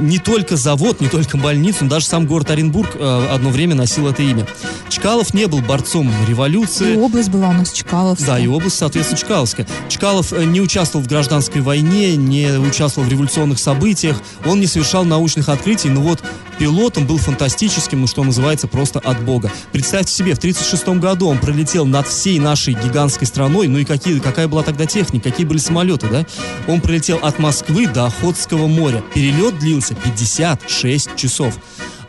Не 0.00 0.18
только 0.18 0.56
завод, 0.56 1.00
не 1.00 1.08
только 1.08 1.36
больницу, 1.36 1.84
но 1.84 1.90
даже 1.90 2.06
сам 2.06 2.26
город 2.26 2.50
Оренбург 2.50 2.90
а, 2.94 3.34
одно 3.34 3.50
время 3.50 3.74
носил 3.74 4.08
это 4.08 4.22
имя. 4.22 4.46
Чкалов 4.88 5.34
не 5.34 5.46
был 5.46 5.60
борцом 5.60 6.10
революции. 6.28 6.94
И 6.94 6.96
область 6.96 7.28
была 7.28 7.50
у 7.50 7.52
нас 7.52 7.70
Чкаловская. 7.72 8.26
Да, 8.26 8.38
и 8.38 8.46
область, 8.46 8.78
соответственно, 8.78 9.20
Чкаловская. 9.20 9.66
Чкалов 9.88 10.32
э, 10.32 10.44
не 10.44 10.60
участвовал 10.60 11.04
в 11.04 11.08
гражданской 11.08 11.60
войне, 11.60 12.16
не 12.16 12.50
участвовал 12.58 13.06
в 13.06 13.10
революционных 13.10 13.58
событиях, 13.58 14.20
он 14.44 14.58
не 14.60 14.66
совершал 14.66 15.04
научных 15.04 15.48
открытий, 15.48 15.90
но 15.90 16.00
вот 16.00 16.22
пилотом 16.58 17.06
был 17.06 17.18
фантастическим, 17.18 18.02
ну 18.02 18.06
что 18.06 18.24
называется, 18.24 18.68
просто 18.68 18.98
от 18.98 19.22
бога. 19.24 19.50
Представьте 19.72 20.12
себе, 20.12 20.34
в 20.34 20.38
1936 20.38 21.00
году 21.00 21.28
он 21.28 21.38
пролетел 21.38 21.86
над 21.86 22.06
всей 22.06 22.38
нашей 22.38 22.74
гигантской 22.74 23.26
страной, 23.26 23.68
ну 23.68 23.78
и 23.78 23.84
какие, 23.84 24.18
какая 24.18 24.48
была 24.48 24.62
тогда 24.62 24.86
техника, 24.86 25.30
какие 25.30 25.46
были 25.46 25.58
самолеты, 25.58 26.08
да? 26.08 26.26
Он 26.66 26.80
пролетел 26.80 27.18
от 27.22 27.38
Москвы 27.38 27.86
до 27.86 28.06
Охотского 28.06 28.66
моря. 28.66 29.02
Перелет 29.14 29.58
длился 29.58 29.89
56 29.94 31.16
часов. 31.16 31.54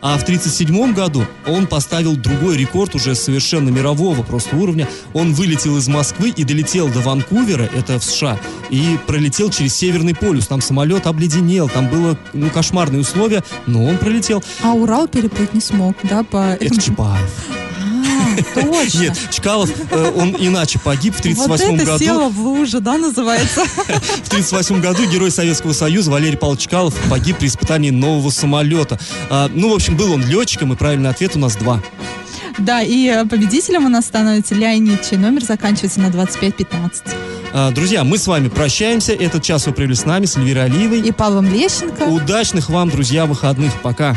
А 0.02 0.18
в 0.18 0.22
1937 0.24 0.94
году 0.94 1.24
он 1.46 1.68
поставил 1.68 2.16
другой 2.16 2.56
рекорд 2.56 2.96
уже 2.96 3.14
совершенно 3.14 3.70
мирового 3.70 4.22
просто 4.24 4.56
уровня. 4.56 4.88
Он 5.14 5.32
вылетел 5.32 5.78
из 5.78 5.86
Москвы 5.86 6.30
и 6.30 6.42
долетел 6.42 6.88
до 6.88 6.98
Ванкувера, 7.00 7.62
это 7.62 8.00
в 8.00 8.04
США, 8.04 8.36
и 8.68 8.98
пролетел 9.06 9.48
через 9.48 9.76
Северный 9.76 10.14
полюс. 10.14 10.48
Там 10.48 10.60
самолет 10.60 11.06
обледенел, 11.06 11.68
там 11.68 11.88
было 11.88 12.18
ну, 12.32 12.50
кошмарные 12.50 13.00
условия, 13.00 13.44
но 13.66 13.84
он 13.84 13.96
пролетел. 13.96 14.42
А 14.64 14.72
Урал 14.72 15.06
переплыть 15.06 15.54
не 15.54 15.60
смог, 15.60 15.96
да, 16.02 16.24
по... 16.24 16.56
Это 16.58 16.80
Чапаев. 16.80 17.30
Точно. 18.54 18.98
Нет, 19.00 19.18
Чкалов, 19.30 19.70
э, 19.90 20.12
он 20.16 20.36
иначе 20.38 20.78
погиб 20.78 21.14
в 21.14 21.18
вот 21.18 21.26
1938 21.26 21.76
это 21.76 21.84
году. 21.84 22.04
села 22.04 22.28
в 22.28 22.38
луже, 22.40 22.80
да, 22.80 22.98
называется? 22.98 23.64
В 24.22 24.28
1938 24.32 24.80
году 24.80 25.04
герой 25.06 25.30
Советского 25.30 25.72
Союза 25.72 26.10
Валерий 26.10 26.36
Павлович 26.36 26.62
Чкалов 26.64 26.94
погиб 27.10 27.38
при 27.38 27.48
испытании 27.48 27.90
нового 27.90 28.30
самолета. 28.30 28.98
А, 29.30 29.50
ну, 29.52 29.70
в 29.70 29.74
общем, 29.74 29.96
был 29.96 30.12
он 30.12 30.24
летчиком, 30.24 30.72
и 30.72 30.76
правильный 30.76 31.10
ответ 31.10 31.36
у 31.36 31.38
нас 31.38 31.56
два. 31.56 31.82
Да, 32.58 32.82
и 32.82 33.06
э, 33.08 33.24
победителем 33.26 33.86
у 33.86 33.88
нас 33.88 34.06
становится 34.06 34.54
Леонид, 34.54 35.02
чей 35.08 35.18
номер 35.18 35.42
заканчивается 35.42 36.00
на 36.00 36.10
2515. 36.10 37.02
А, 37.54 37.70
Друзья, 37.70 38.04
мы 38.04 38.18
с 38.18 38.26
вами 38.26 38.48
прощаемся. 38.48 39.12
Этот 39.12 39.42
час 39.42 39.66
вы 39.66 39.72
провели 39.72 39.94
с 39.94 40.04
нами, 40.04 40.26
с 40.26 40.36
Эльвирой 40.36 40.64
Алиевой. 40.64 41.00
И 41.00 41.12
Павлом 41.12 41.52
Лещенко. 41.52 42.04
Удачных 42.04 42.68
вам, 42.70 42.90
друзья, 42.90 43.26
выходных. 43.26 43.72
Пока. 43.82 44.16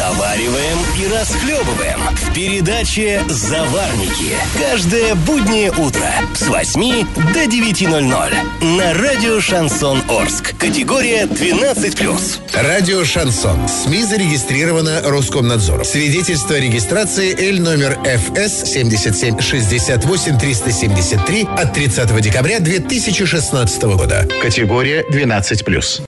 Завариваем 0.00 0.78
и 0.98 1.12
расхлебываем 1.12 2.00
в 2.16 2.32
передаче 2.32 3.22
«Заварники». 3.28 4.34
Каждое 4.58 5.14
буднее 5.14 5.70
утро 5.72 6.08
с 6.34 6.48
8 6.48 7.06
до 7.34 7.44
9.00 7.44 8.32
на 8.78 8.94
радио 8.94 9.42
«Шансон 9.42 10.00
Орск». 10.08 10.56
Категория 10.56 11.24
12+. 11.24 12.40
Радио 12.54 13.04
«Шансон». 13.04 13.68
СМИ 13.68 14.04
зарегистрировано 14.04 15.02
Роскомнадзором. 15.04 15.84
Свидетельство 15.84 16.56
о 16.56 16.60
регистрации 16.60 17.36
Л 17.50 17.60
номер 17.60 17.98
ФС 18.02 18.70
77 18.70 19.38
68 19.38 20.38
373 20.38 21.46
от 21.58 21.74
30 21.74 22.20
декабря 22.22 22.60
2016 22.60 23.82
года. 23.82 24.26
Категория 24.40 25.04
12+. 25.10 25.98